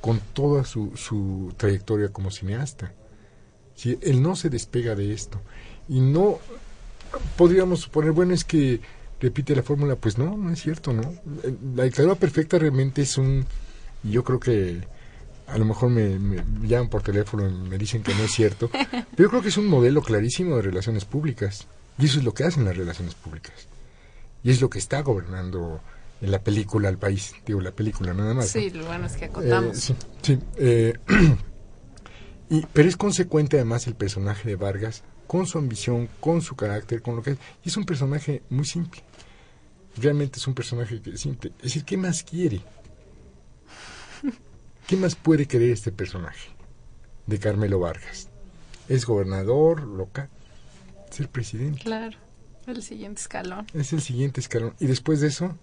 [0.00, 2.92] con toda su, su trayectoria como cineasta.
[3.74, 5.40] Sí, él no se despega de esto.
[5.88, 6.38] Y no
[7.36, 8.80] podríamos suponer, bueno, es que
[9.20, 11.14] repite la fórmula, pues no, no es cierto, ¿no?
[11.74, 13.44] La dictadura perfecta realmente es un,
[14.02, 14.80] yo creo que
[15.46, 18.70] a lo mejor me, me llaman por teléfono y me dicen que no es cierto,
[18.90, 21.66] pero yo creo que es un modelo clarísimo de relaciones públicas.
[21.98, 23.54] Y eso es lo que hacen las relaciones públicas.
[24.42, 25.80] Y es lo que está gobernando
[26.20, 27.34] en la película al país.
[27.46, 28.54] Digo, la película nada más.
[28.54, 28.60] ¿no?
[28.60, 29.76] Sí, lo bueno es que acotamos.
[29.76, 30.94] Eh, sí, sí, eh,
[32.50, 37.02] y, pero es consecuente además el personaje de Vargas con su ambición, con su carácter,
[37.02, 37.38] con lo que es.
[37.64, 39.02] Y es un personaje muy simple.
[39.96, 41.50] Realmente es un personaje que es simple.
[41.58, 42.60] Es decir, ¿qué más quiere?
[44.86, 46.50] ¿Qué más puede querer este personaje
[47.26, 48.28] de Carmelo Vargas?
[48.88, 50.28] Es gobernador local,
[51.10, 51.80] es el presidente.
[51.80, 52.18] Claro,
[52.66, 53.66] el siguiente escalón.
[53.72, 54.74] Es el siguiente escalón.
[54.78, 55.56] Y después de eso,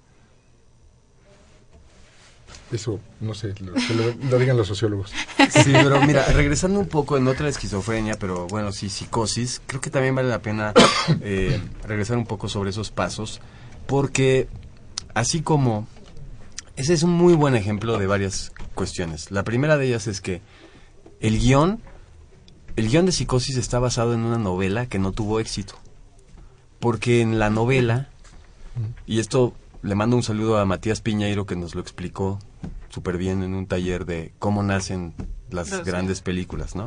[2.76, 5.12] eso, no sé, lo, que digan los sociólogos.
[5.50, 9.90] Sí, pero mira, regresando un poco en otra esquizofrenia, pero bueno, sí, psicosis, creo que
[9.90, 10.74] también vale la pena
[11.22, 13.42] eh, regresar un poco sobre esos pasos,
[13.88, 14.48] porque
[15.14, 15.88] así como
[16.76, 19.32] ese es un muy buen ejemplo de varias cuestiones.
[19.32, 20.42] La primera de ellas es que
[21.20, 21.82] el guion,
[22.76, 25.76] el guion de Psicosis está basado en una novela que no tuvo éxito.
[26.80, 28.10] Porque en la novela,
[29.06, 32.40] y esto le mando un saludo a Matías Piñeiro que nos lo explicó
[32.92, 35.14] súper bien en un taller de cómo nacen
[35.50, 36.86] las grandes películas, ¿no?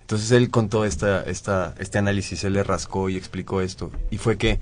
[0.00, 3.92] Entonces él contó esta, esta, este análisis, él le rascó y explicó esto.
[4.10, 4.58] Y fue que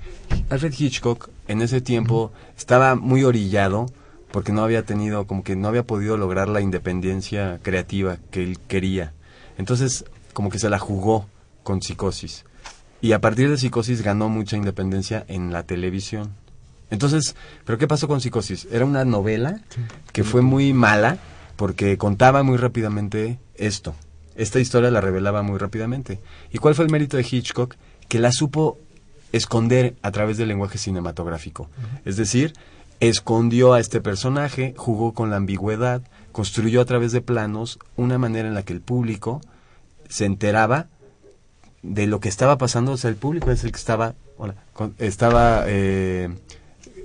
[0.49, 3.87] Alfred Hitchcock en ese tiempo estaba muy orillado
[4.31, 8.59] porque no había tenido, como que no había podido lograr la independencia creativa que él
[8.59, 9.13] quería.
[9.57, 11.27] Entonces, como que se la jugó
[11.63, 12.45] con psicosis.
[13.01, 16.35] Y a partir de psicosis ganó mucha independencia en la televisión.
[16.89, 17.35] Entonces,
[17.65, 18.67] ¿pero qué pasó con psicosis?
[18.71, 19.61] Era una novela
[20.11, 21.17] que fue muy mala
[21.55, 23.95] porque contaba muy rápidamente esto
[24.39, 26.21] esta historia la revelaba muy rápidamente.
[26.51, 27.75] ¿Y cuál fue el mérito de Hitchcock?
[28.07, 28.77] Que la supo
[29.33, 31.69] esconder a través del lenguaje cinematográfico.
[32.05, 32.53] Es decir,
[33.01, 38.47] escondió a este personaje, jugó con la ambigüedad, construyó a través de planos una manera
[38.47, 39.41] en la que el público
[40.07, 40.87] se enteraba
[41.81, 44.15] de lo que estaba pasando, o sea, el público es el que estaba,
[44.99, 46.29] estaba, eh, eh,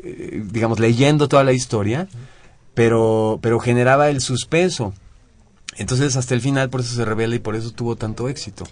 [0.05, 2.09] digamos, leyendo toda la historia,
[2.75, 4.95] pero, pero generaba el suspenso.
[5.77, 8.65] Entonces hasta el final por eso se revela y por eso tuvo tanto éxito.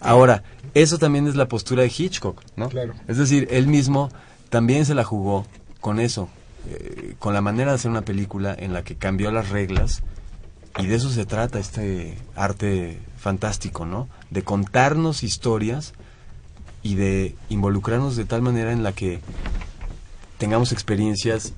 [0.00, 0.42] Ahora,
[0.74, 2.68] eso también es la postura de Hitchcock, ¿no?
[2.68, 2.94] Claro.
[3.06, 4.10] Es decir, él mismo
[4.48, 5.46] también se la jugó
[5.80, 6.28] con eso,
[6.68, 10.02] eh, con la manera de hacer una película en la que cambió las reglas
[10.78, 14.08] y de eso se trata este arte fantástico, ¿no?
[14.30, 15.94] De contarnos historias
[16.82, 19.20] y de involucrarnos de tal manera en la que
[20.40, 21.52] tengamos experiencias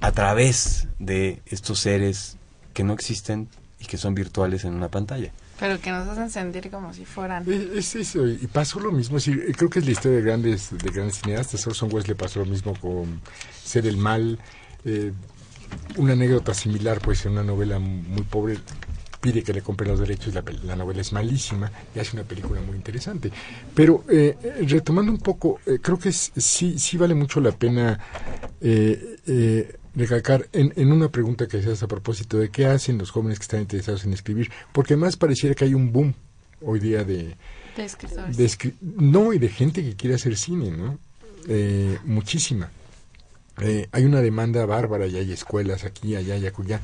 [0.00, 2.38] a través de estos seres
[2.72, 3.48] que no existen
[3.78, 5.30] y que son virtuales en una pantalla.
[5.60, 7.44] Pero que nos hacen sentir como si fueran.
[7.50, 9.18] Es, eso, y pasó lo mismo.
[9.18, 11.66] creo que es la historia de grandes, de grandes cineastas.
[11.66, 13.20] Orson Welles le pasó lo mismo con
[13.62, 14.38] Ser el Mal.
[14.86, 15.12] Eh,
[15.96, 18.58] una anécdota similar, pues, en una novela muy pobre,
[19.20, 22.60] pide que le compren los derechos, la, la novela es malísima y hace una película
[22.60, 23.30] muy interesante.
[23.74, 27.98] Pero eh, retomando un poco, eh, creo que sí, sí vale mucho la pena
[28.60, 33.38] eh, recalcar en, en, una pregunta que haces a propósito de qué hacen los jóvenes
[33.38, 36.14] que están interesados en escribir, porque más pareciera que hay un boom
[36.62, 37.36] hoy día de,
[37.76, 38.58] de escritores.
[38.80, 40.98] no, y de gente que quiere hacer cine, ¿no?
[41.46, 42.70] Eh, muchísima.
[43.60, 46.80] Eh, hay una demanda bárbara y hay escuelas aquí, allá y acullá.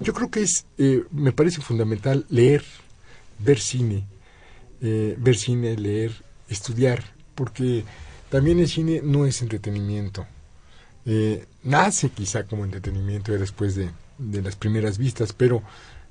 [0.00, 2.64] Yo creo que es, eh, me parece fundamental leer,
[3.38, 4.04] ver cine,
[4.80, 6.12] ver cine, leer,
[6.48, 7.02] estudiar,
[7.34, 7.84] porque
[8.30, 10.26] también el cine no es entretenimiento.
[11.06, 15.62] Eh, nace quizá como entretenimiento después de, de, las primeras vistas, pero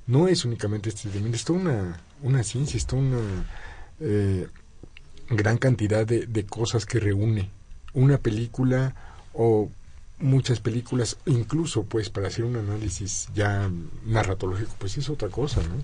[0.08, 3.46] no es únicamente entretenimiento, es toda una, una ciencia, es toda una
[4.00, 4.48] eh,
[5.30, 7.52] gran cantidad de, de cosas que reúne
[7.94, 8.96] una película
[9.34, 9.70] o
[10.20, 13.70] muchas películas, incluso pues para hacer un análisis ya
[14.06, 15.84] narratológico, pues es otra cosa, ¿no?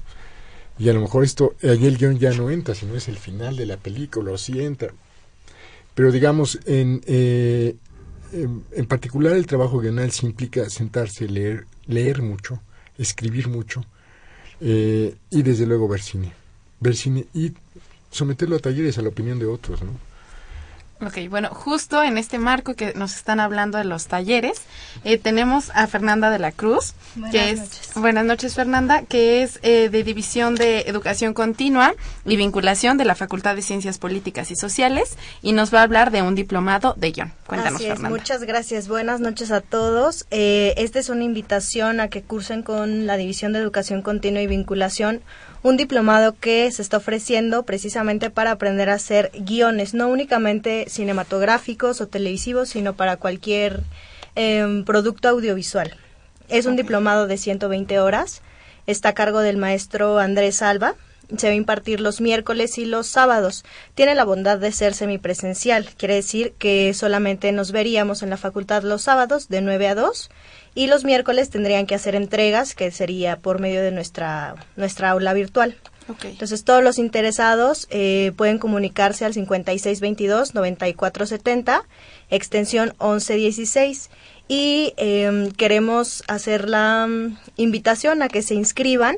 [0.80, 3.56] Y a lo mejor esto, allí el guion ya no entra, sino es el final
[3.56, 4.92] de la película, o sí entra.
[5.94, 7.76] Pero digamos, en, eh,
[8.34, 12.60] en particular el trabajo guional se implica sentarse, leer, leer mucho,
[12.98, 13.86] escribir mucho
[14.60, 16.34] eh, y desde luego ver cine.
[16.80, 17.54] Ver cine y
[18.10, 19.92] someterlo a talleres a la opinión de otros, ¿no?
[21.06, 24.62] Ok, bueno, justo en este marco que nos están hablando de los talleres,
[25.04, 27.92] eh, tenemos a Fernanda de la Cruz, buenas que es noches.
[27.96, 31.94] buenas noches Fernanda, que es eh, de División de Educación Continua
[32.26, 36.12] y Vinculación de la Facultad de Ciencias Políticas y Sociales y nos va a hablar
[36.12, 37.34] de un diplomado de guion.
[37.48, 38.18] Cuéntanos, Así es, Fernanda.
[38.18, 38.88] muchas gracias.
[38.88, 40.26] Buenas noches a todos.
[40.32, 44.48] Eh, esta es una invitación a que cursen con la División de Educación Continua y
[44.48, 45.22] Vinculación
[45.64, 52.02] un diplomado que se está ofreciendo precisamente para aprender a hacer guiones, no únicamente cinematográficos
[52.02, 53.82] o televisivos, sino para cualquier
[54.36, 55.96] eh, producto audiovisual.
[56.50, 58.42] Es un diplomado de 120 horas,
[58.88, 60.96] está a cargo del maestro Andrés Alba,
[61.38, 63.64] se va a impartir los miércoles y los sábados.
[63.96, 68.84] Tiene la bondad de ser semipresencial, quiere decir que solamente nos veríamos en la facultad
[68.84, 70.30] los sábados de 9 a 2
[70.76, 75.34] y los miércoles tendrían que hacer entregas, que sería por medio de nuestra, nuestra aula
[75.34, 75.78] virtual.
[76.08, 76.32] Okay.
[76.32, 81.84] Entonces, todos los interesados eh, pueden comunicarse al 5622-9470,
[82.30, 84.10] extensión 1116.
[84.50, 89.16] Y eh, queremos hacer la um, invitación a que se inscriban.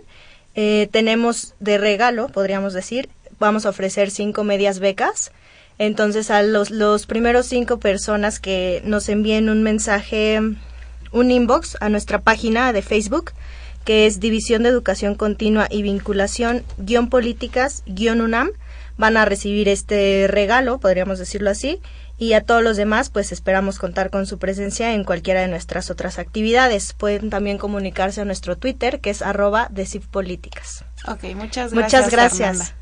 [0.54, 5.32] Eh, tenemos de regalo, podríamos decir, vamos a ofrecer cinco medias becas.
[5.80, 10.40] Entonces, a los, los primeros cinco personas que nos envíen un mensaje
[11.12, 13.32] un inbox a nuestra página de Facebook,
[13.84, 18.52] que es División de Educación Continua y Vinculación, guion políticas, guion UNAM.
[18.98, 21.82] Van a recibir este regalo, podríamos decirlo así,
[22.18, 25.92] Y a todos los demás, pues esperamos contar con su presencia en cualquiera de nuestras
[25.92, 26.94] otras actividades.
[26.94, 29.70] Pueden también comunicarse a nuestro Twitter, que es arroba
[30.12, 30.86] Políticas.
[31.08, 31.74] Ok, muchas gracias.
[31.74, 32.74] Muchas gracias.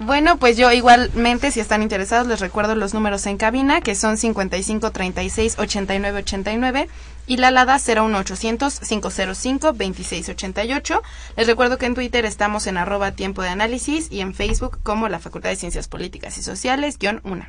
[0.00, 4.16] Bueno, pues yo igualmente, si están interesados, les recuerdo los números en cabina, que son
[4.16, 6.88] 55 36 89 89
[7.28, 11.02] y la alada 01800 505 26 88.
[11.36, 15.08] Les recuerdo que en Twitter estamos en arroba tiempo de análisis y en Facebook como
[15.08, 17.46] la Facultad de Ciencias Políticas y Sociales, guion 1.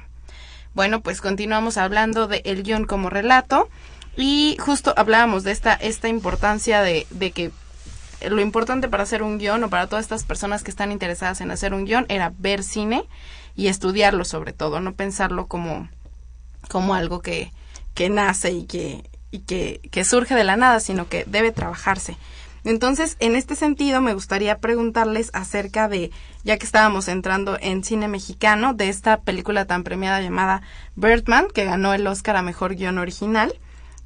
[0.75, 3.69] Bueno, pues continuamos hablando de el guion como relato
[4.17, 7.51] y justo hablábamos de esta, esta importancia de, de que
[8.21, 11.51] lo importante para hacer un guion o para todas estas personas que están interesadas en
[11.51, 13.03] hacer un guion era ver cine
[13.55, 15.89] y estudiarlo sobre todo, no pensarlo como,
[16.69, 17.51] como algo que,
[17.93, 22.17] que nace y que, y que, que surge de la nada, sino que debe trabajarse.
[22.65, 26.09] Entonces, en este sentido, me gustaría preguntarles acerca de,
[26.43, 30.63] ya que estábamos entrando en cine mexicano, de esta película tan premiada llamada
[30.95, 33.53] Birdman, que ganó el Oscar a Mejor Guión Original.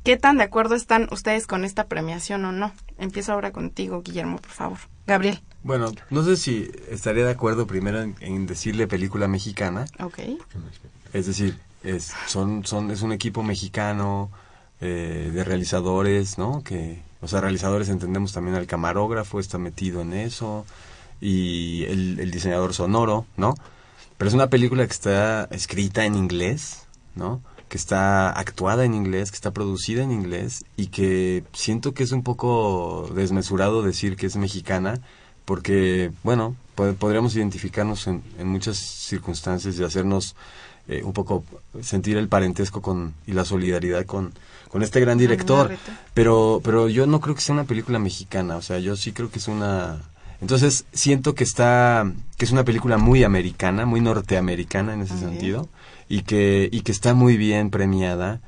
[0.04, 2.72] ¿Qué tan de acuerdo están ustedes con esta premiación o no?
[2.98, 4.78] Empiezo ahora contigo, Guillermo, por favor.
[5.06, 5.42] Gabriel.
[5.64, 9.86] Bueno, no sé si estaría de acuerdo primero en, decirle película mexicana.
[10.00, 10.20] Ok.
[11.14, 14.32] Es decir, es, son, son, es un equipo mexicano
[14.80, 16.64] eh, de realizadores, ¿no?
[16.64, 20.66] Que, o sea, realizadores entendemos también al camarógrafo, está metido en eso,
[21.20, 23.56] y el, el diseñador sonoro, ¿no?
[24.18, 26.86] Pero es una película que está escrita en inglés,
[27.16, 27.42] ¿no?
[27.70, 32.12] Que está actuada en inglés, que está producida en inglés y que siento que es
[32.12, 35.00] un poco desmesurado decir que es mexicana
[35.46, 40.36] porque, bueno, podríamos identificarnos en, muchas circunstancias y hacernos
[40.88, 41.44] eh, un poco
[41.82, 44.34] sentir el parentesco con y la solidaridad con,
[44.70, 45.72] con este gran director.
[46.14, 49.30] Pero, pero yo no creo que sea una película mexicana, o sea, yo sí creo
[49.30, 50.02] que es una...
[50.42, 55.68] Entonces siento que está, que es una película muy americana, muy norteamericana en ese sentido
[56.10, 58.42] y que, y que está muy bien premiada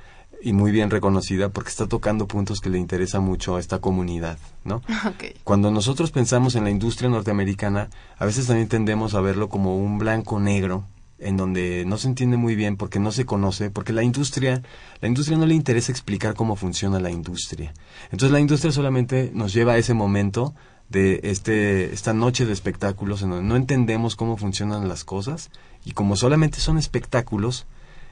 [0.43, 4.39] y muy bien reconocida porque está tocando puntos que le interesa mucho a esta comunidad,
[4.65, 4.81] ¿no?
[5.43, 9.99] Cuando nosotros pensamos en la industria norteamericana, a veces también tendemos a verlo como un
[9.99, 10.85] blanco negro
[11.19, 14.63] en donde no se entiende muy bien porque no se conoce, porque la industria,
[15.01, 17.73] la industria no le interesa explicar cómo funciona la industria.
[18.05, 20.55] Entonces la industria solamente nos lleva a ese momento
[20.91, 25.49] de este esta noche de espectáculos en donde no entendemos cómo funcionan las cosas
[25.85, 27.65] y como solamente son espectáculos,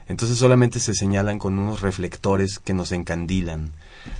[0.08, 3.70] entonces solamente se señalan con unos reflectores que nos encandilan.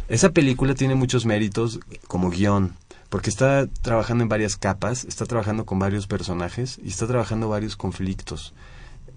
[0.09, 2.75] Esa película tiene muchos méritos como guion,
[3.09, 7.77] porque está trabajando en varias capas, está trabajando con varios personajes y está trabajando varios
[7.77, 8.55] conflictos.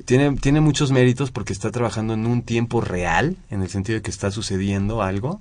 [0.05, 4.01] Tiene, tiene muchos méritos porque está trabajando en un tiempo real, en el sentido de
[4.01, 5.39] que está sucediendo algo,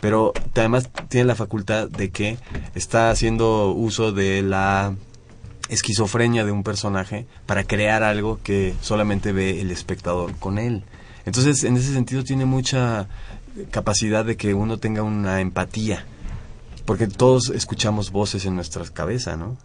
[0.00, 2.38] pero además tiene la facultad de que
[2.74, 4.94] está haciendo uso de la
[5.68, 10.84] esquizofrenia de un personaje para crear algo que solamente ve el espectador con él.
[11.26, 13.08] Entonces, en ese sentido tiene mucha
[13.70, 16.04] capacidad de que uno tenga una empatía,
[16.86, 19.56] porque todos escuchamos voces en nuestra cabeza, ¿no?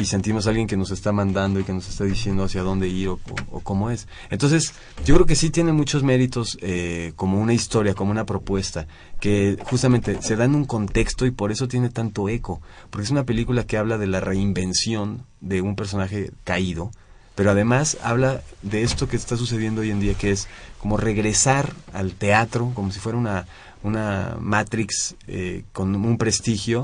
[0.00, 2.88] Y sentimos a alguien que nos está mandando y que nos está diciendo hacia dónde
[2.88, 3.20] ir o,
[3.62, 4.08] cómo es.
[4.30, 4.72] Entonces,
[5.04, 8.86] yo creo que sí tiene muchos méritos eh, como una historia, como una propuesta,
[9.20, 13.10] que justamente se da en un contexto y por eso tiene tanto eco, porque es
[13.10, 16.90] una película que habla de la reinvención de un personaje caído,
[17.34, 20.48] pero además habla de esto que está sucediendo hoy en día, que es
[20.78, 23.46] como regresar al teatro, como si fuera una,
[23.82, 26.82] una Matrix eh, con un prestigio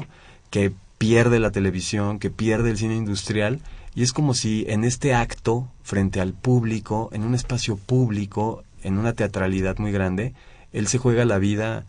[0.50, 3.61] que pierde la televisión, que pierde el cine industrial,
[3.94, 8.99] y es como si en este acto, frente al público, en un espacio público, en
[8.99, 10.34] una teatralidad muy grande,
[10.72, 11.86] él se juega la vida,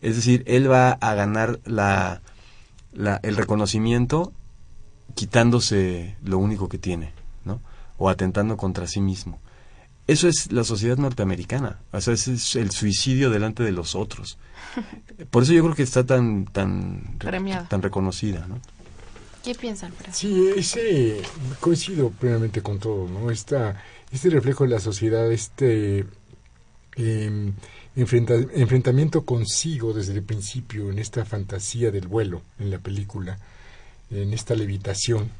[0.00, 2.22] es decir, él va a ganar la,
[2.92, 4.32] la, el reconocimiento
[5.14, 7.12] quitándose lo único que tiene,
[7.44, 7.60] ¿no?
[7.98, 9.38] O atentando contra sí mismo.
[10.10, 14.38] Eso es la sociedad norteamericana, o sea, ese es el suicidio delante de los otros.
[15.30, 17.16] Por eso yo creo que está tan tan
[17.68, 18.60] tan reconocida, ¿no?
[19.44, 19.92] ¿Qué piensan?
[20.10, 21.22] Sí, ese
[21.60, 23.30] coincido plenamente con todo, ¿no?
[23.30, 23.80] Esta,
[24.10, 26.04] este reflejo de la sociedad, este
[26.96, 27.52] em,
[27.94, 33.38] enfrentamiento consigo desde el principio en esta fantasía del vuelo en la película,
[34.10, 35.30] en esta levitación.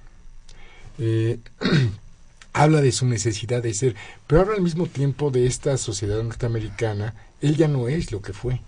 [1.01, 1.41] Eh,
[2.53, 3.96] habla de su necesidad de ser,
[4.26, 8.32] pero habla al mismo tiempo de esta sociedad norteamericana, él ya no es lo que
[8.32, 8.61] fue.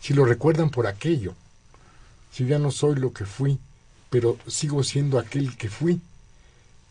[0.00, 1.34] Si lo recuerdan por aquello,
[2.32, 3.58] si ya no soy lo que fui,
[4.10, 6.00] pero sigo siendo aquel que fui.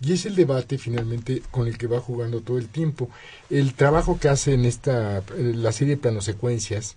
[0.01, 3.09] Y es el debate finalmente con el que va jugando todo el tiempo.
[3.49, 6.95] El trabajo que hace en esta, la serie de planosecuencias,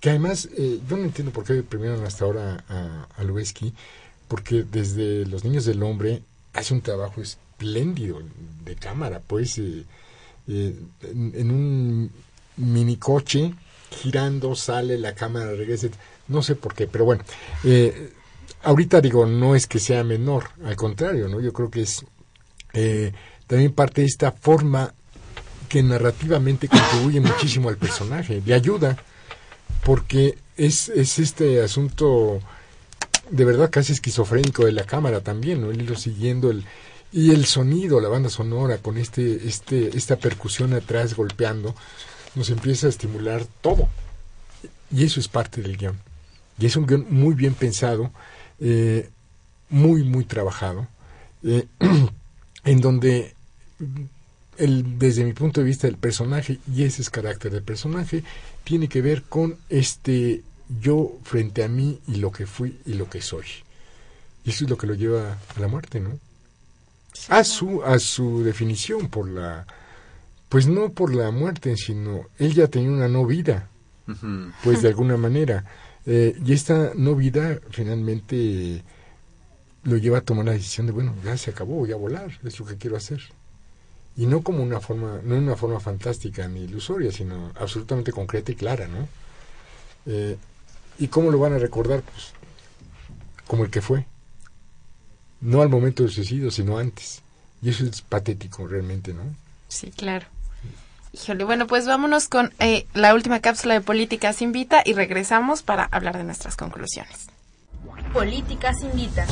[0.00, 3.24] que además eh, yo no entiendo por qué premiaron hasta ahora a, a
[4.28, 6.22] porque desde Los Niños del Hombre
[6.52, 7.20] hace un trabajo
[7.60, 8.20] espléndido
[8.64, 9.84] de cámara, pues, eh,
[10.48, 12.10] eh, en, un
[12.56, 13.52] minicoche
[13.90, 15.88] girando, sale la cámara, regresa,
[16.28, 17.22] no sé por qué, pero bueno,
[17.64, 18.12] eh,
[18.62, 21.40] ahorita digo, no es que sea menor, al contrario, ¿no?
[21.40, 22.04] Yo creo que es
[23.46, 24.94] también parte de esta forma
[25.68, 28.96] que narrativamente contribuye muchísimo al personaje, le ayuda,
[29.84, 32.40] porque es, es este asunto
[33.30, 35.70] de verdad casi esquizofrénico de la cámara también, ¿no?
[35.70, 36.64] El hilo siguiendo el
[37.12, 41.74] y el sonido, la banda sonora con este este esta percusión atrás golpeando
[42.34, 43.88] nos empieza a estimular todo.
[44.92, 45.98] Y eso es parte del guion.
[46.58, 48.10] Y es un guion muy bien pensado,
[48.60, 49.08] eh,
[49.68, 50.88] muy, muy trabajado,
[51.42, 51.66] eh,
[52.64, 53.34] en donde
[54.58, 58.24] el, desde mi punto de vista el personaje, y ese es carácter del personaje,
[58.64, 60.42] tiene que ver con este
[60.80, 63.46] yo frente a mí y lo que fui y lo que soy.
[64.44, 66.18] Y eso es lo que lo lleva a la muerte, ¿no?
[67.28, 69.66] A su, a su definición por la,
[70.48, 73.68] pues no por la muerte, sino él ya tenía una no vida,
[74.64, 75.64] pues de alguna manera.
[76.06, 78.82] Eh, y esta no vida finalmente
[79.84, 82.58] lo lleva a tomar la decisión de, bueno, ya se acabó, voy a volar, es
[82.58, 83.20] lo que quiero hacer.
[84.16, 88.56] Y no como una forma, no una forma fantástica ni ilusoria, sino absolutamente concreta y
[88.56, 89.08] clara, ¿no?
[90.06, 90.36] Eh,
[90.98, 92.02] ¿Y cómo lo van a recordar?
[92.02, 92.32] Pues
[93.46, 94.06] como el que fue.
[95.40, 97.22] No al momento del suicidio, sino antes.
[97.62, 99.22] Y eso es patético realmente, ¿no?
[99.68, 100.26] Sí, claro.
[101.12, 105.84] Híjole, bueno, pues vámonos con eh, la última cápsula de Políticas Invita y regresamos para
[105.84, 107.26] hablar de nuestras conclusiones.
[108.12, 109.26] Políticas Invita.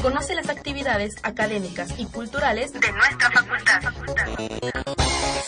[0.00, 3.80] Conoce las actividades académicas y culturales de nuestra facultad.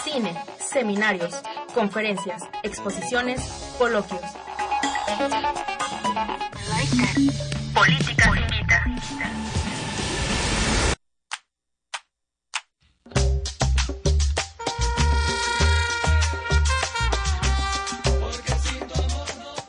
[0.05, 1.35] Cine, seminarios,
[1.75, 3.41] conferencias, exposiciones,
[3.79, 4.23] coloquios.
[7.77, 8.85] Políticas Invita.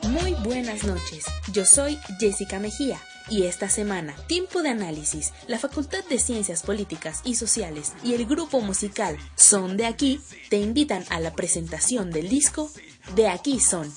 [0.04, 1.26] Muy buenas noches.
[1.52, 2.98] Yo soy Jessica Mejía
[3.28, 8.24] y esta semana, Tiempo de Análisis, la Facultad de Ciencias Políticas y Sociales y el
[8.24, 12.70] grupo musical Son de Aquí te invitan a la presentación del disco
[13.14, 13.92] De Aquí Son.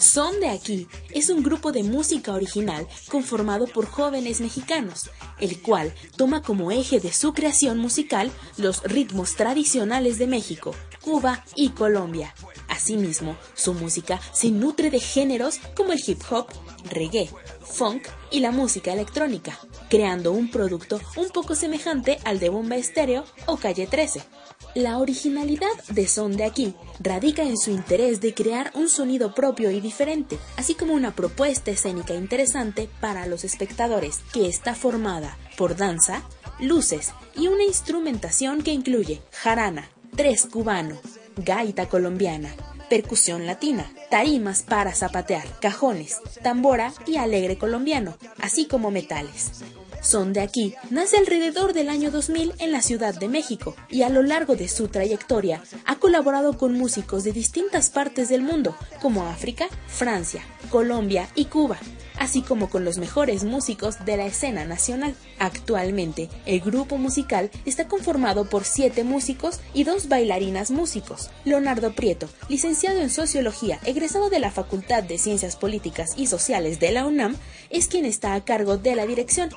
[0.00, 5.94] Son de Aquí es un grupo de música original conformado por jóvenes mexicanos, el cual
[6.16, 12.34] toma como eje de su creación musical los ritmos tradicionales de México, Cuba y Colombia.
[12.68, 16.46] Asimismo, su música se nutre de géneros como el hip hop,
[16.88, 17.28] reggae,
[17.60, 19.58] funk y la música electrónica,
[19.90, 24.22] creando un producto un poco semejante al de Bomba Estéreo o Calle 13.
[24.76, 29.72] La originalidad de Son de Aquí radica en su interés de crear un sonido propio
[29.72, 35.76] y diferente, así como una propuesta escénica interesante para los espectadores, que está formada por
[35.76, 36.22] danza,
[36.60, 41.00] luces y una instrumentación que incluye jarana, tres cubano,
[41.36, 42.54] gaita colombiana,
[42.88, 49.64] percusión latina, tarimas para zapatear, cajones, tambora y alegre colombiano, así como metales.
[50.00, 54.08] Son de aquí nace alrededor del año 2000 en la Ciudad de México y a
[54.08, 59.26] lo largo de su trayectoria ha colaborado con músicos de distintas partes del mundo, como
[59.26, 61.78] África, Francia, Colombia y Cuba,
[62.18, 65.14] así como con los mejores músicos de la escena nacional.
[65.38, 71.30] Actualmente, el grupo musical está conformado por siete músicos y dos bailarinas músicos.
[71.44, 76.92] Leonardo Prieto, licenciado en Sociología, egresado de la Facultad de Ciencias Políticas y Sociales de
[76.92, 77.36] la UNAM,
[77.68, 79.50] es quien está a cargo de la dirección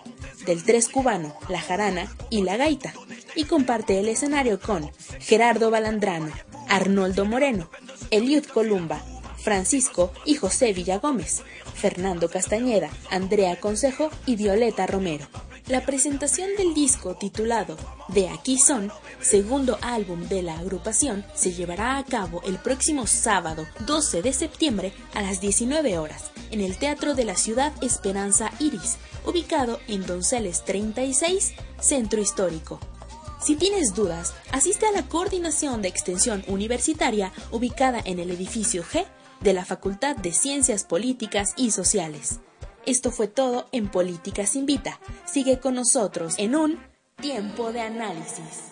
[0.46, 2.94] del tres cubano, la jarana y la gaita,
[3.36, 6.32] y comparte el escenario con Gerardo Balandrano,
[6.70, 7.70] Arnoldo Moreno,
[8.12, 9.02] Eliud Columba,
[9.38, 11.44] Francisco y José Villagómez,
[11.76, 15.28] Fernando Castañeda, Andrea Consejo y Violeta Romero.
[15.68, 17.78] La presentación del disco titulado
[18.10, 18.92] De aquí son,
[19.22, 24.92] segundo álbum de la agrupación, se llevará a cabo el próximo sábado 12 de septiembre
[25.14, 30.66] a las 19 horas en el Teatro de la Ciudad Esperanza Iris, ubicado en Donceles
[30.66, 32.82] 36, Centro Histórico.
[33.42, 39.06] Si tienes dudas, asiste a la coordinación de extensión universitaria ubicada en el edificio G
[39.40, 42.42] de la Facultad de Ciencias Políticas y Sociales.
[42.86, 45.00] Esto fue todo en Políticas Invita.
[45.26, 46.80] Sigue con nosotros en un
[47.16, 48.72] tiempo de análisis.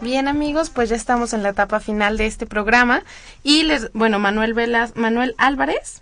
[0.00, 3.04] Bien amigos, pues ya estamos en la etapa final de este programa
[3.44, 6.01] y les, bueno, Manuel Velas, Manuel Álvarez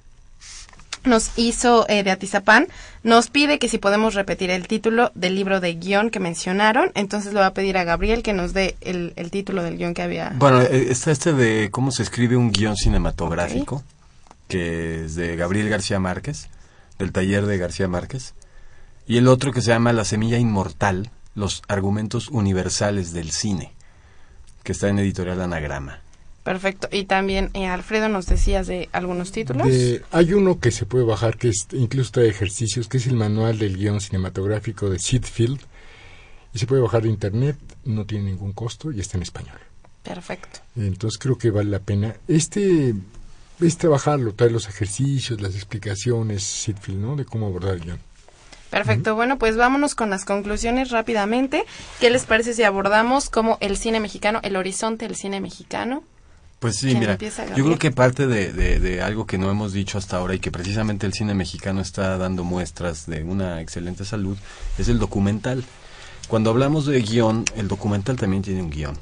[1.05, 2.69] nos hizo eh, de Atizapán,
[3.03, 7.33] nos pide que si podemos repetir el título del libro de guion que mencionaron, entonces
[7.33, 10.03] le va a pedir a Gabriel que nos dé el, el título del guion que
[10.03, 10.33] había.
[10.37, 13.83] Bueno, eh, está este de cómo se escribe un guion cinematográfico,
[14.49, 16.49] que es de Gabriel García Márquez,
[16.99, 18.35] del taller de García Márquez.
[19.07, 23.73] Y el otro que se llama La Semilla Inmortal, los argumentos universales del cine,
[24.63, 26.01] que está en editorial Anagrama.
[26.51, 26.89] Perfecto.
[26.91, 29.69] Y también, eh, Alfredo, nos decías de algunos títulos.
[30.11, 33.57] hay uno que se puede bajar, que es, incluso trae ejercicios, que es el manual
[33.57, 35.61] del guion cinematográfico de Seedfield.
[36.53, 39.61] Y se puede bajar de internet, no tiene ningún costo y está en español.
[40.03, 40.59] Perfecto.
[40.75, 42.17] Entonces creo que vale la pena.
[42.27, 42.97] Este
[43.61, 47.15] es trabajarlo, trae los ejercicios, las explicaciones, Seedfield, ¿no?
[47.15, 48.01] De cómo abordar el guion.
[48.71, 51.65] Perfecto, bueno, pues vámonos con las conclusiones rápidamente.
[52.01, 56.03] ¿Qué les parece si abordamos como el cine mexicano, el horizonte del cine mexicano?
[56.61, 57.17] Pues sí, mira,
[57.57, 60.53] yo creo que parte de, de, algo que no hemos dicho hasta ahora y que
[60.53, 64.37] precisamente el cine mexicano está dando muestras de una excelente salud
[64.77, 65.65] es el documental.
[66.29, 68.99] Cuando hablamos de guion, el documental también tiene un guion.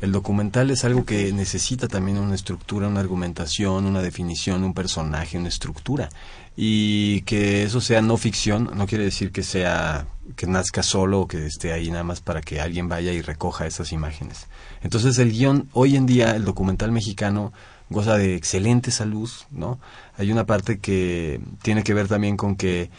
[0.00, 5.38] El documental es algo que necesita también una estructura, una argumentación, una definición, un personaje,
[5.38, 6.08] una estructura.
[6.56, 11.28] Y que eso sea no ficción no quiere decir que sea que nazca solo o
[11.28, 14.46] que esté ahí nada más para que alguien vaya y recoja esas imágenes.
[14.82, 17.52] Entonces el guion, hoy en día el documental mexicano
[17.90, 19.78] goza de excelente salud, ¿no?
[20.16, 22.90] Hay una parte que tiene que ver también con que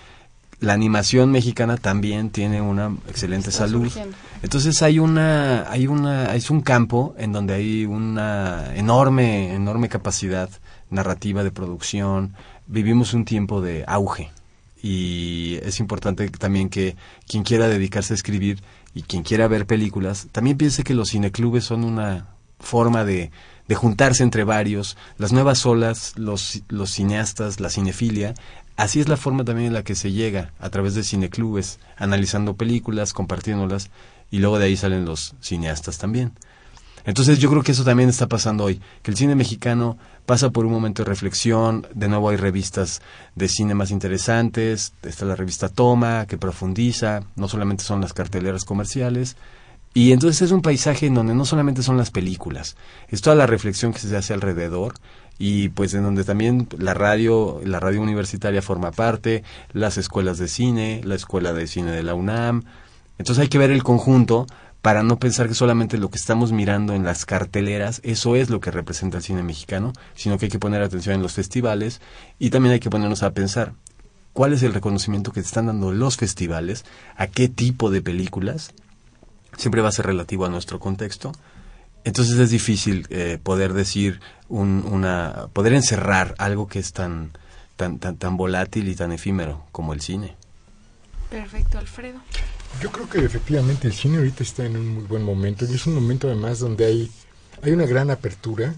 [0.62, 3.92] la animación mexicana también tiene una excelente salud.
[4.44, 10.50] Entonces hay una, hay una, es un campo en donde hay una enorme, enorme capacidad
[10.92, 12.36] narrativa de producción.
[12.68, 14.30] Vivimos un tiempo de auge
[14.84, 16.96] y es importante también que
[17.28, 18.62] quien quiera dedicarse a escribir
[18.94, 22.28] y quien quiera ver películas, también piense que los cineclubes son una
[22.60, 23.32] forma de,
[23.68, 28.34] de juntarse entre varios, las nuevas olas, los, los cineastas, la cinefilia,
[28.82, 32.56] así es la forma también en la que se llega a través de cineclubes, analizando
[32.56, 33.92] películas, compartiéndolas,
[34.32, 36.34] y luego de ahí salen los cineastas también.
[37.06, 40.66] Entonces yo creo que eso también está pasando hoy, que el cine mexicano pasa por
[40.66, 43.02] un momento de reflexión, de nuevo hay revistas
[43.36, 48.66] de cine más interesantes, está la revista Toma, que profundiza, no solamente son las carteleras
[48.66, 49.36] comerciales,
[49.94, 52.78] y entonces es un paisaje en donde no solamente son las películas,
[53.10, 54.94] es toda la reflexión que se hace alrededor
[55.42, 60.48] y pues en donde también la radio, la radio universitaria forma parte, las escuelas de
[60.48, 62.62] cine, la escuela de cine de la UNAM.
[63.18, 64.46] Entonces hay que ver el conjunto
[64.84, 68.60] para no pensar que solamente lo que estamos mirando en las carteleras, eso es lo
[68.60, 72.02] que representa el cine mexicano, sino que hay que poner atención en los festivales
[72.38, 73.74] y también hay que ponernos a pensar
[74.34, 76.86] cuál es el reconocimiento que están dando los festivales,
[77.16, 78.76] a qué tipo de películas,
[79.58, 81.32] siempre va a ser relativo a nuestro contexto.
[82.04, 87.32] Entonces es difícil eh, poder decir una, poder encerrar algo que es tan,
[87.76, 90.36] tan, tan, tan volátil y tan efímero como el cine.
[91.30, 92.20] Perfecto, Alfredo.
[92.82, 95.86] Yo creo que efectivamente el cine ahorita está en un muy buen momento y es
[95.86, 97.12] un momento además donde hay,
[97.62, 98.74] hay una gran apertura.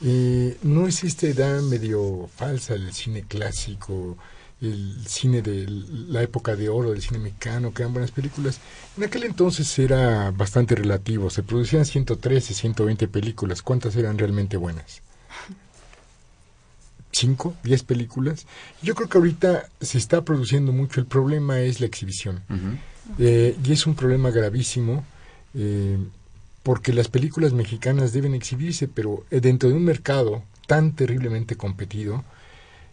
[0.00, 4.16] y no existe edad medio falsa del cine clásico,
[4.60, 5.66] el cine de
[6.08, 8.60] la época de oro del cine mexicano, que eran buenas películas.
[8.96, 15.02] En aquel entonces era bastante relativo, se producían 113, 120 películas, ¿cuántas eran realmente buenas?
[17.12, 17.54] ¿Cinco?
[17.62, 18.46] ¿Diez películas?
[18.82, 22.42] Yo creo que ahorita se está produciendo mucho, el problema es la exhibición.
[23.18, 25.04] Eh, y es un problema gravísimo.
[25.54, 25.98] Eh,
[26.68, 32.24] porque las películas mexicanas deben exhibirse, pero eh, dentro de un mercado tan terriblemente competido,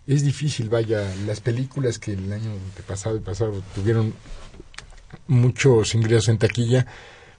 [0.08, 2.52] es difícil, vaya, las películas que el año
[2.88, 4.14] pasado y pasado tuvieron
[5.28, 6.86] muchos ingresos en taquilla,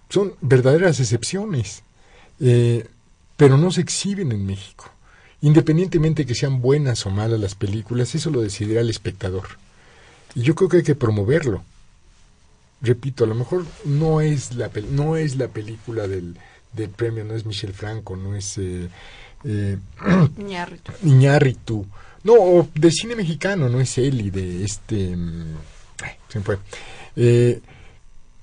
[0.09, 1.83] son verdaderas excepciones,
[2.41, 2.87] eh,
[3.37, 4.91] pero no se exhiben en México.
[5.43, 9.47] Independientemente que sean buenas o malas las películas, eso lo decidirá el espectador.
[10.35, 11.63] Y yo creo que hay que promoverlo.
[12.81, 16.37] Repito, a lo mejor no es la, no es la película del,
[16.73, 18.89] del premio, no es Michel Franco, no es eh,
[19.45, 19.79] eh,
[21.03, 21.87] Iñárritu
[22.27, 25.17] no, de cine mexicano, no es Eli, de este...
[25.17, 25.55] Mm,
[26.29, 26.59] se fue.
[27.15, 27.61] Eh,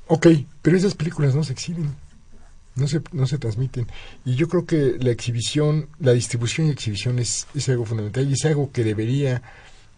[0.08, 0.28] ok,
[0.62, 1.94] pero esas películas no se exhiben,
[2.76, 3.88] no se, no se transmiten.
[4.24, 8.34] Y yo creo que la exhibición, la distribución y exhibición es, es algo fundamental y
[8.34, 9.42] es algo que debería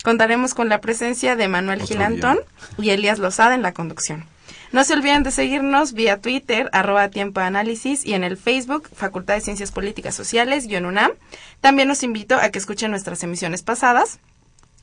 [0.04, 2.38] Contaremos con la presencia de Manuel Gilantón
[2.78, 4.28] y Elías Lozada en la conducción.
[4.76, 9.36] No se olviden de seguirnos vía Twitter, arroba tiempo análisis y en el Facebook, Facultad
[9.36, 11.12] de Ciencias Políticas Sociales, UNAM.
[11.62, 14.20] También los invito a que escuchen nuestras emisiones pasadas